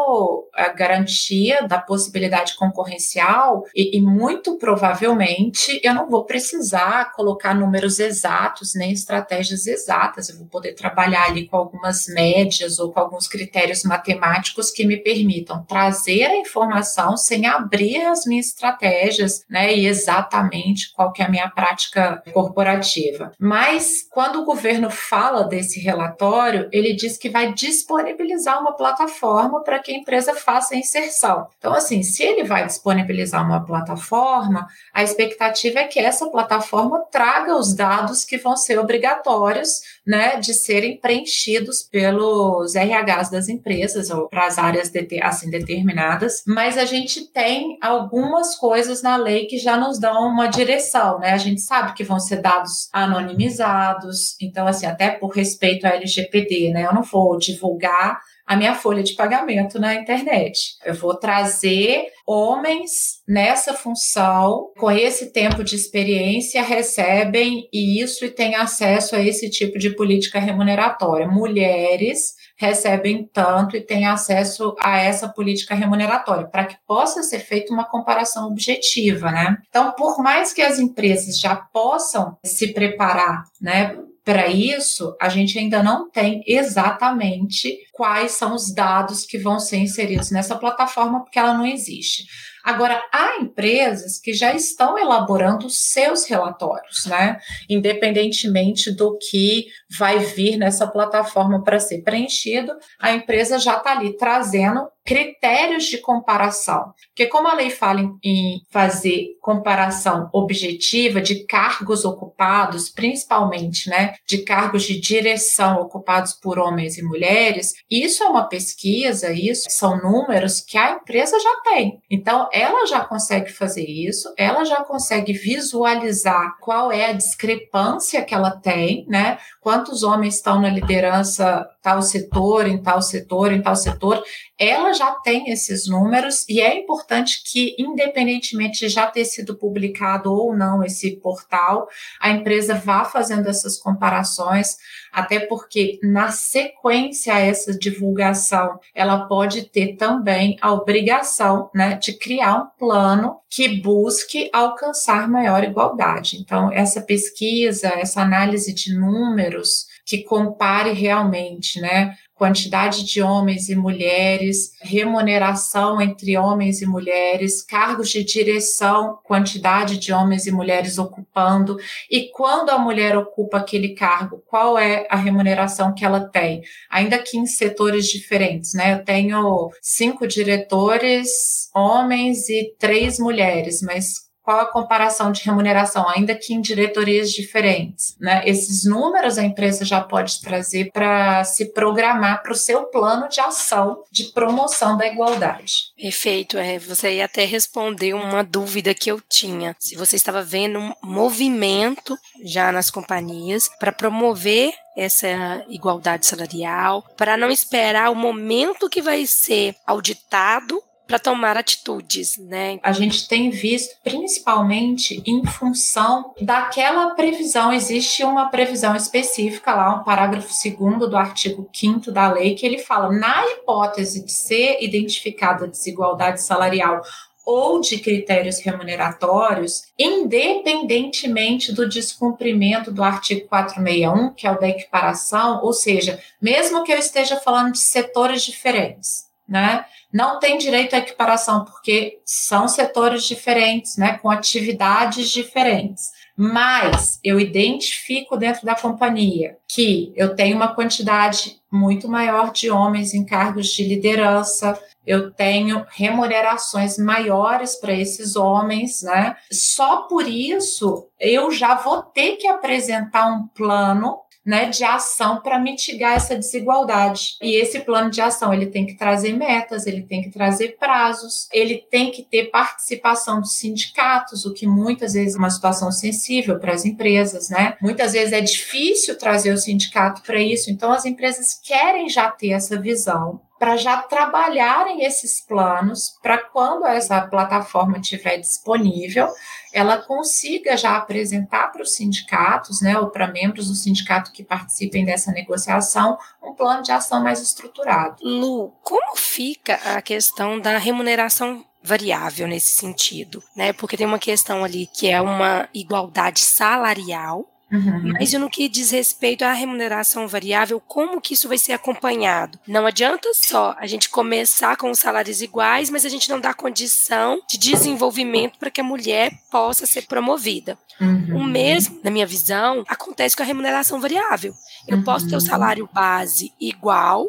a 0.55 0.69
garantia 0.69 1.67
da 1.67 1.79
possibilidade 1.79 2.55
concorrencial 2.57 3.65
e, 3.75 3.99
e 3.99 4.01
muito 4.01 4.57
provavelmente 4.59 5.81
eu 5.83 5.93
não 5.93 6.09
vou 6.09 6.25
precisar 6.25 7.13
colocar 7.13 7.53
números 7.53 7.99
exatos 7.99 8.75
nem 8.77 8.93
estratégias 8.93 9.67
exatas, 9.67 10.29
eu 10.29 10.39
vou 10.39 10.47
poder 10.47 10.75
trabalhar 10.75 11.25
ali 11.25 11.49
com 11.49 11.57
algumas 11.57 12.07
médias 12.07 12.79
ou 12.79 12.93
com 12.93 13.01
alguns 13.01 13.27
critérios 13.27 13.83
matemáticos 13.83 14.71
que 14.71 14.87
me 14.87 14.99
permitam 14.99 15.65
trazer 15.65 16.25
a 16.25 16.37
informação 16.37 17.17
sem 17.17 17.45
a 17.47 17.56
abrir 17.57 18.03
as 18.03 18.25
minhas 18.27 18.47
estratégias, 18.47 19.45
né, 19.49 19.75
e 19.75 19.87
exatamente 19.87 20.93
qual 20.95 21.13
que 21.13 21.23
é 21.23 21.27
a 21.27 21.31
minha 21.31 21.49
prática 21.49 22.23
corporativa. 22.33 23.33
Mas 23.39 24.07
quando 24.11 24.41
o 24.41 24.45
governo 24.45 24.91
fala 24.91 25.45
desse 25.45 25.81
relatório, 25.81 26.69
ele 26.73 26.95
diz 26.95 27.17
que 27.17 27.29
vai 27.29 27.53
disponibilizar 27.53 28.61
uma 28.61 28.77
plataforma 28.77 29.63
para 29.63 29.79
que 29.79 29.93
a 29.93 29.97
empresa 29.97 30.35
faça 30.35 30.75
a 30.75 30.79
inserção. 30.79 31.49
Então, 31.59 31.73
assim, 31.73 32.03
se 32.03 32.23
ele 32.23 32.45
vai 32.45 32.67
disponibilizar 32.67 33.45
uma 33.45 33.65
plataforma, 33.65 34.67
a 34.93 35.03
expectativa 35.03 35.81
é 35.81 35.87
que 35.87 35.99
essa 35.99 36.29
plataforma 36.31 37.05
traga 37.11 37.57
os 37.57 37.75
dados 37.75 38.25
que 38.25 38.39
vão 38.39 38.57
ser 38.57 38.79
obrigatórios, 38.79 39.81
né, 40.07 40.39
de 40.39 40.55
serem 40.55 40.97
preenchidos 40.97 41.83
pelos 41.83 42.75
RHs 42.75 43.31
das 43.31 43.49
empresas 43.49 44.11
ou 44.11 44.29
para 44.29 44.47
as 44.47 44.59
áreas 44.59 44.93
assim 45.23 45.51
determinadas. 45.51 46.43
Mas 46.47 46.79
a 46.79 46.85
gente 46.85 47.27
tem 47.33 47.77
algumas 47.81 48.57
coisas 48.57 49.03
na 49.03 49.17
lei 49.17 49.47
que 49.47 49.59
já 49.59 49.77
nos 49.77 49.99
dão 49.99 50.29
uma 50.29 50.47
direção, 50.47 51.19
né? 51.19 51.33
A 51.33 51.39
gente 51.39 51.61
sabe 51.61 51.95
que 51.95 52.05
vão 52.05 52.21
ser 52.21 52.37
dados 52.37 52.89
anonimizados, 52.93 54.37
então, 54.41 54.67
assim, 54.67 54.87
até 54.87 55.11
por 55.11 55.29
respeito 55.29 55.87
à 55.87 55.91
LGPD, 55.91 56.71
né? 56.73 56.87
Eu 56.87 56.95
não 56.95 57.03
vou 57.03 57.37
divulgar 57.39 58.21
a 58.47 58.57
minha 58.57 58.75
folha 58.75 59.03
de 59.03 59.15
pagamento 59.15 59.79
na 59.79 59.95
internet. 59.95 60.77
Eu 60.85 60.95
vou 60.95 61.15
trazer 61.19 62.07
homens 62.27 63.23
nessa 63.27 63.75
função, 63.75 64.71
com 64.79 64.91
esse 64.91 65.33
tempo 65.33 65.65
de 65.65 65.75
experiência, 65.75 66.63
recebem 66.63 67.69
isso 67.73 68.25
e 68.25 68.31
têm 68.31 68.55
acesso 68.55 69.17
a 69.17 69.21
esse 69.21 69.51
tipo 69.51 69.79
de 69.79 69.91
política 69.95 70.39
remuneratória. 70.39 71.27
Mulheres 71.27 72.35
recebem 72.57 73.29
tanto 73.33 73.77
e 73.77 73.81
têm 73.81 74.07
acesso 74.07 74.75
a 74.81 74.99
essa 74.99 75.29
política 75.29 75.75
remuneratória, 75.75 76.47
para 76.47 76.65
que 76.65 76.77
possa 76.87 77.23
ser 77.23 77.41
feita 77.41 77.73
uma 77.73 77.85
comparação 77.85 78.49
objetiva, 78.49 79.31
né? 79.31 79.57
Então, 79.69 79.93
por 79.93 80.23
mais 80.23 80.53
que 80.53 80.63
as 80.63 80.79
empresas 80.79 81.39
já 81.39 81.55
possam 81.57 82.37
se 82.45 82.73
preparar, 82.73 83.45
né, 83.61 83.97
para 84.27 84.49
isso, 84.49 85.17
a 85.21 85.29
gente 85.29 85.57
ainda 85.57 85.85
não 85.85 86.11
tem 86.11 86.43
exatamente 86.49 87.79
quais 87.93 88.33
são 88.33 88.57
os 88.57 88.75
dados 88.75 89.25
que 89.25 89.39
vão 89.39 89.61
ser 89.61 89.77
inseridos 89.77 90.33
nessa 90.33 90.57
plataforma, 90.57 91.23
porque 91.23 91.39
ela 91.39 91.55
não 91.55 91.65
existe. 91.65 92.25
Agora, 92.65 93.01
há 93.13 93.41
empresas 93.41 94.19
que 94.19 94.35
já 94.35 94.53
estão 94.53 94.99
elaborando 94.99 95.71
seus 95.71 96.25
relatórios, 96.25 97.07
né? 97.07 97.39
Independentemente 97.71 98.91
do 98.91 99.17
que 99.17 99.67
vai 99.97 100.19
vir 100.19 100.57
nessa 100.57 100.89
plataforma 100.89 101.63
para 101.63 101.79
ser 101.79 102.03
preenchido, 102.03 102.73
a 102.99 103.13
empresa 103.13 103.61
já 103.61 103.77
está 103.77 103.93
ali 103.93 104.17
trazendo 104.17 104.89
critérios 105.07 105.85
de 105.85 105.99
comparação. 105.99 106.93
Porque 107.09 107.27
como 107.27 107.49
a 107.49 107.55
lei 107.55 107.71
fala 107.71 108.01
em, 108.01 108.19
em, 108.23 108.61
fazer 108.69 109.37
comparação 109.41 110.29
objetiva 110.33 111.21
de 111.21 111.47
cargos 111.47 112.05
ocupados, 112.05 112.91
principalmente, 112.91 113.89
né, 113.89 114.15
de 114.27 114.39
cargos 114.39 114.83
de 114.83 115.01
direção 115.01 115.81
ocupados 115.81 116.33
por 116.33 116.59
homens 116.59 116.99
e 116.99 117.03
mulheres, 117.03 117.75
isso 117.89 118.25
é 118.25 118.27
uma 118.27 118.49
pesquisa, 118.49 119.33
isso 119.33 119.67
são 119.71 119.97
números 120.03 120.61
que 120.61 120.77
a 120.77 120.93
empresa 120.93 121.39
já 121.39 121.61
tem. 121.63 122.01
Então, 122.11 122.49
ela 122.53 122.85
já 122.87 123.05
consegue 123.05 123.53
fazer 123.53 123.87
isso, 123.87 124.35
ela 124.37 124.65
já 124.65 124.83
consegue 124.83 125.33
visualizar 125.33 126.57
qual 126.61 126.91
é 126.91 127.07
a 127.07 127.13
discrepância 127.13 128.25
que 128.25 128.35
ela 128.35 128.51
tem, 128.51 129.07
né? 129.09 129.39
Quantos 129.61 130.03
homens 130.03 130.35
estão 130.35 130.61
na 130.61 130.69
liderança 130.69 131.65
tal 131.87 132.03
setor, 132.03 132.67
em 132.67 132.83
tal 132.83 133.01
setor, 133.01 133.53
em 133.53 133.63
tal 133.63 133.77
setor, 133.77 134.21
ela 134.59 134.93
já 134.93 135.13
tem 135.23 135.53
esses 135.53 135.87
números 135.87 136.45
e 136.49 136.61
é 136.61 136.77
importante 136.77 137.45
que, 137.45 137.77
independentemente 137.79 138.81
de 138.81 138.89
já 138.89 139.07
ter 139.07 139.25
sido 139.25 139.57
publicado 139.57 140.33
ou 140.33 140.53
não 140.53 140.83
esse 140.83 141.13
portal, 141.19 141.87
a 142.21 142.29
empresa 142.29 142.75
vá 142.75 143.05
fazendo 143.05 143.49
essas 143.49 143.79
comparações, 143.79 144.79
até 145.13 145.39
porque 145.39 146.01
na 146.03 146.33
sequência 146.33 147.33
a 147.33 147.39
essa 147.39 147.73
divulgação, 147.73 148.81
ela 148.93 149.29
pode 149.29 149.71
ter 149.71 149.95
também 149.95 150.57
a 150.61 150.73
obrigação 150.73 151.71
né, 151.73 151.95
de 151.95 152.15
criar 152.19 152.57
um 152.57 152.67
plano 152.77 153.37
que 153.49 153.81
busque 153.81 154.51
alcançar 154.53 155.29
maior 155.29 155.63
igualdade. 155.63 156.37
Então, 156.41 156.73
essa 156.73 157.01
pesquisa, 157.01 157.87
essa 157.87 158.23
análise 158.23 158.75
de 158.75 158.93
números 158.93 159.87
que 160.07 160.23
compare 160.23 160.93
realmente, 160.93 161.81
né, 161.81 162.15
quantidade 162.37 163.05
de 163.05 163.23
homens 163.23 163.69
e 163.69 163.75
mulheres, 163.75 164.73
remuneração 164.81 166.01
entre 166.01 166.37
homens 166.37 166.83
e 166.83 166.87
mulheres, 166.87 167.63
cargos 167.63 168.11
de 168.11 168.23
direção, 168.23 169.19
quantidade 169.25 169.99
de 169.99 170.13
homens 170.13 170.47
e 170.47 170.53
mulheres 170.53 170.99
ocupando, 170.99 171.77
e 172.11 172.31
quando 172.31 172.71
a 172.71 172.79
mulher 172.79 173.17
ocupa 173.17 173.57
aquele 173.57 173.95
cargo, 173.95 174.43
qual 174.47 174.79
é 174.79 175.07
a 175.11 175.17
remuneração 175.17 175.95
que 175.95 176.05
ela 176.05 176.21
tem? 176.21 176.63
Ainda 176.91 177.19
que 177.19 177.39
em 177.39 177.47
setores 177.47 178.07
diferentes, 178.07 178.75
né? 178.75 178.93
Eu 178.93 179.05
tenho 179.05 179.71
cinco 179.83 180.27
diretores 180.27 181.71
homens 181.75 182.49
e 182.49 182.75
três 182.79 183.19
mulheres, 183.19 183.81
mas 183.83 184.26
qual 184.47 184.61
a 184.61 184.67
comparação 184.67 185.33
de 185.33 185.43
remuneração, 185.43 186.09
ainda 186.09 186.33
que 186.33 186.55
em 186.55 186.61
diretorias 186.61 187.33
diferentes. 187.33 188.17
Né? 188.21 188.43
Esses 188.47 188.85
números 188.85 189.39
a 189.39 189.43
empresa 189.43 189.85
já 189.85 190.01
pode 190.01 190.41
trazer 190.41 190.93
para 190.93 191.43
se 191.43 191.73
programar 191.73 192.45
para 192.45 192.53
o 192.53 192.57
seu 192.57 192.85
plano 192.85 193.29
de 193.29 193.41
ação 193.41 194.05
de 194.13 194.27
promoção 194.27 194.97
da 194.97 195.05
igualdade. 195.05 195.73
Perfeito. 196.01 196.57
É, 196.59 196.79
você 196.79 197.21
até 197.21 197.45
responder 197.45 198.15
uma 198.15 198.45
dúvida 198.45 198.95
que 198.95 199.11
eu 199.11 199.21
tinha. 199.21 199.75
Se 199.81 199.97
você 199.97 200.15
estava 200.15 200.45
vendo 200.45 200.79
um 200.79 200.93
movimento 201.03 202.17
já 202.45 202.71
nas 202.71 202.89
companhias 202.89 203.69
para 203.81 203.91
promover 203.91 204.73
essa 204.97 205.27
igualdade 205.69 206.25
salarial, 206.25 207.03
para 207.17 207.37
não 207.37 207.51
esperar 207.51 208.11
o 208.13 208.15
momento 208.15 208.89
que 208.89 209.03
vai 209.03 209.27
ser 209.27 209.75
auditado 209.85 210.81
para 211.07 211.19
tomar 211.19 211.57
atitudes, 211.57 212.37
né? 212.37 212.79
A 212.83 212.93
gente 212.93 213.29
tem 213.29 213.51
visto 213.51 213.97
principalmente 214.03 215.23
em 215.27 215.45
função 215.47 216.35
daquela 216.41 217.15
previsão, 217.15 217.73
existe 217.73 218.25
uma 218.25 218.51
previsão 218.51 218.97
específica 218.97 219.75
lá, 219.75 219.95
um 219.95 220.05
parágrafo 220.05 220.53
segundo 220.53 221.09
do 221.09 221.17
artigo 221.17 221.69
5 221.73 222.11
da 222.11 222.33
lei 222.33 222.55
que 222.55 222.67
ele 222.67 222.79
fala, 222.79 223.13
na 223.13 223.47
hipótese 223.53 224.25
de 224.25 224.33
ser 224.33 224.79
identificada 224.81 225.69
desigualdade 225.69 226.43
salarial 226.43 227.03
ou 227.47 227.81
de 227.81 227.99
critérios 227.99 228.59
remuneratórios, 228.59 229.85
independentemente 229.97 231.73
do 231.73 231.89
descumprimento 231.89 232.91
do 232.91 233.05
artigo 233.05 233.47
461, 233.47 234.35
que 234.35 234.49
é 234.49 234.51
o 234.51 234.59
da 234.59 234.69
equiparação, 234.69 235.61
ou 235.63 235.73
seja, 235.73 236.21
mesmo 236.43 236.83
que 236.83 236.93
eu 236.93 236.99
esteja 236.99 237.37
falando 237.37 237.73
de 237.73 237.79
setores 237.79 238.43
diferentes, 238.43 239.26
né? 239.49 239.85
não 240.17 240.39
tem 240.39 240.57
direito 240.57 240.95
à 240.95 240.99
equiparação, 240.99 241.65
porque 241.65 242.21
são 242.25 242.67
setores 242.67 243.25
diferentes, 243.25 243.99
né, 243.99 244.19
com 244.19 244.31
atividades 244.31 245.29
diferentes. 245.31 246.11
Mas 246.35 247.19
eu 247.23 247.39
identifico 247.39 248.37
dentro 248.37 248.65
da 248.65 248.75
companhia 248.75 249.59
que 249.69 250.13
eu 250.17 250.35
tenho 250.35 250.57
uma 250.57 250.75
quantidade 250.75 251.61
muito 251.71 252.09
maior 252.09 252.51
de 252.51 252.71
homens 252.71 253.13
em 253.13 253.25
cargos 253.25 253.69
de 253.69 253.85
liderança, 253.85 254.79
eu 255.07 255.31
tenho 255.31 255.87
remunerações 255.91 256.99
maiores 256.99 257.77
para 257.77 257.93
esses 257.93 258.37
homens, 258.37 259.03
né? 259.03 259.37
Só 259.53 260.03
por 260.03 260.27
isso 260.27 261.07
eu 261.21 261.51
já 261.51 261.75
vou 261.75 262.03
ter 262.03 262.37
que 262.37 262.49
apresentar 262.49 263.27
um 263.29 263.47
plano 263.49 264.19
né, 264.47 264.69
de 264.69 264.85
ação 264.85 265.41
para 265.41 265.59
mitigar 265.59 266.15
essa 266.15 266.37
desigualdade. 266.37 267.37
E 267.43 267.57
esse 267.57 267.81
plano 267.81 268.11
de 268.11 268.21
ação 268.21 268.55
ele 268.55 268.67
tem 268.67 268.87
que 268.87 268.95
trazer 268.95 269.33
metas, 269.33 269.87
ele 269.87 270.03
tem 270.03 270.23
que 270.23 270.31
trazer 270.31 270.77
prazos, 270.79 271.49
ele 271.53 271.85
tem 271.91 272.13
que 272.13 272.23
ter 272.23 272.45
participação 272.45 273.41
dos 273.41 273.55
sindicatos, 273.55 274.47
o 274.47 274.55
que 274.55 274.67
muitas 274.67 275.15
vezes 275.15 275.35
é 275.35 275.39
uma 275.39 275.51
situação 275.51 275.91
sensível 275.91 276.61
para 276.61 276.73
as 276.73 276.85
empresas, 276.85 277.51
né? 277.51 277.77
Muitas 277.83 278.13
vezes 278.13 278.33
é 278.33 278.41
difícil 278.41 279.19
trazer 279.19 279.53
o 279.53 279.59
sindicato 279.59 280.23
para 280.23 280.41
isso, 280.41 280.71
então 280.71 280.93
as 280.93 281.05
empresas 281.05 281.59
querem 281.61 282.09
já 282.09 282.31
ter 282.31 282.51
essa 282.51 282.81
visão 282.81 283.41
para 283.59 283.77
já 283.77 284.03
trabalharem 284.03 285.05
esses 285.05 285.41
planos 285.41 286.19
para 286.23 286.39
quando 286.39 286.87
essa 286.87 287.21
plataforma 287.23 287.99
estiver 287.99 288.39
disponível, 288.39 289.29
ela 289.77 289.99
consiga 289.99 290.75
já 290.75 290.97
apresentar 290.97 291.71
para 291.71 291.83
os 291.83 291.95
sindicatos, 291.95 292.81
né, 292.81 292.99
ou 292.99 293.11
para 293.11 293.31
membros 293.31 293.69
do 293.69 293.75
sindicato 293.75 294.33
que 294.33 294.43
participem 294.43 295.05
dessa 295.05 295.31
negociação, 295.31 296.17
um 296.43 296.55
plano 296.55 296.83
de 296.83 296.91
ação 296.91 297.23
mais 297.23 297.43
estruturado. 297.43 298.17
Lu, 298.23 298.73
como 298.83 299.15
fica 299.15 299.75
a 299.75 300.01
questão 300.01 300.59
da 300.59 300.79
remuneração 300.79 301.63
variável 301.83 302.49
nesse 302.49 302.71
sentido, 302.71 303.43
né? 303.55 303.75
Porque 303.75 303.99
tem 303.99 304.07
uma 304.07 304.19
questão 304.19 304.65
ali 304.65 304.87
que 304.87 305.09
é 305.09 305.21
uma 305.21 305.69
igualdade 305.75 306.41
salarial, 306.41 307.47
Uhum. 307.71 308.13
Mas 308.19 308.33
no 308.33 308.49
que 308.49 308.69
diz 308.69 308.93
respeito 308.93 309.43
à 309.43 309.53
remuneração 309.53 310.29
variável, 310.29 310.81
como 310.81 311.21
que 311.21 311.35
isso 311.35 311.49
vai 311.49 311.59
ser 311.59 311.73
acompanhado? 311.73 312.59
Não 312.67 312.87
adianta 312.87 313.29
só 313.35 313.75
a 313.79 313.87
gente 313.87 314.09
começar 314.09 314.77
com 314.77 314.91
os 314.91 314.99
salários 314.99 315.43
iguais, 315.43 315.91
mas 315.91 316.05
a 316.05 316.09
gente 316.09 316.31
não 316.31 316.41
dá 316.41 316.55
condição 316.55 317.41
de 317.49 317.59
desenvolvimento 317.59 318.59
para 318.59 318.71
que 318.71 318.81
a 318.81 318.85
mulher 318.85 319.33
possa 319.51 319.85
ser 319.85 320.03
promovida. 320.03 320.79
Uhum. 321.01 321.39
O 321.39 321.45
mesmo, 321.45 322.01
na 322.05 322.11
minha 322.11 322.27
visão, 322.27 322.85
acontece 322.89 323.37
com 323.37 323.43
a 323.43 323.47
remuneração 323.47 324.01
variável. 324.01 324.55
Eu 324.87 324.99
uhum. 324.99 325.05
posso 325.05 325.29
ter 325.29 325.37
o 325.37 325.41
salário 325.41 325.89
base 325.93 326.53
igual, 326.61 327.29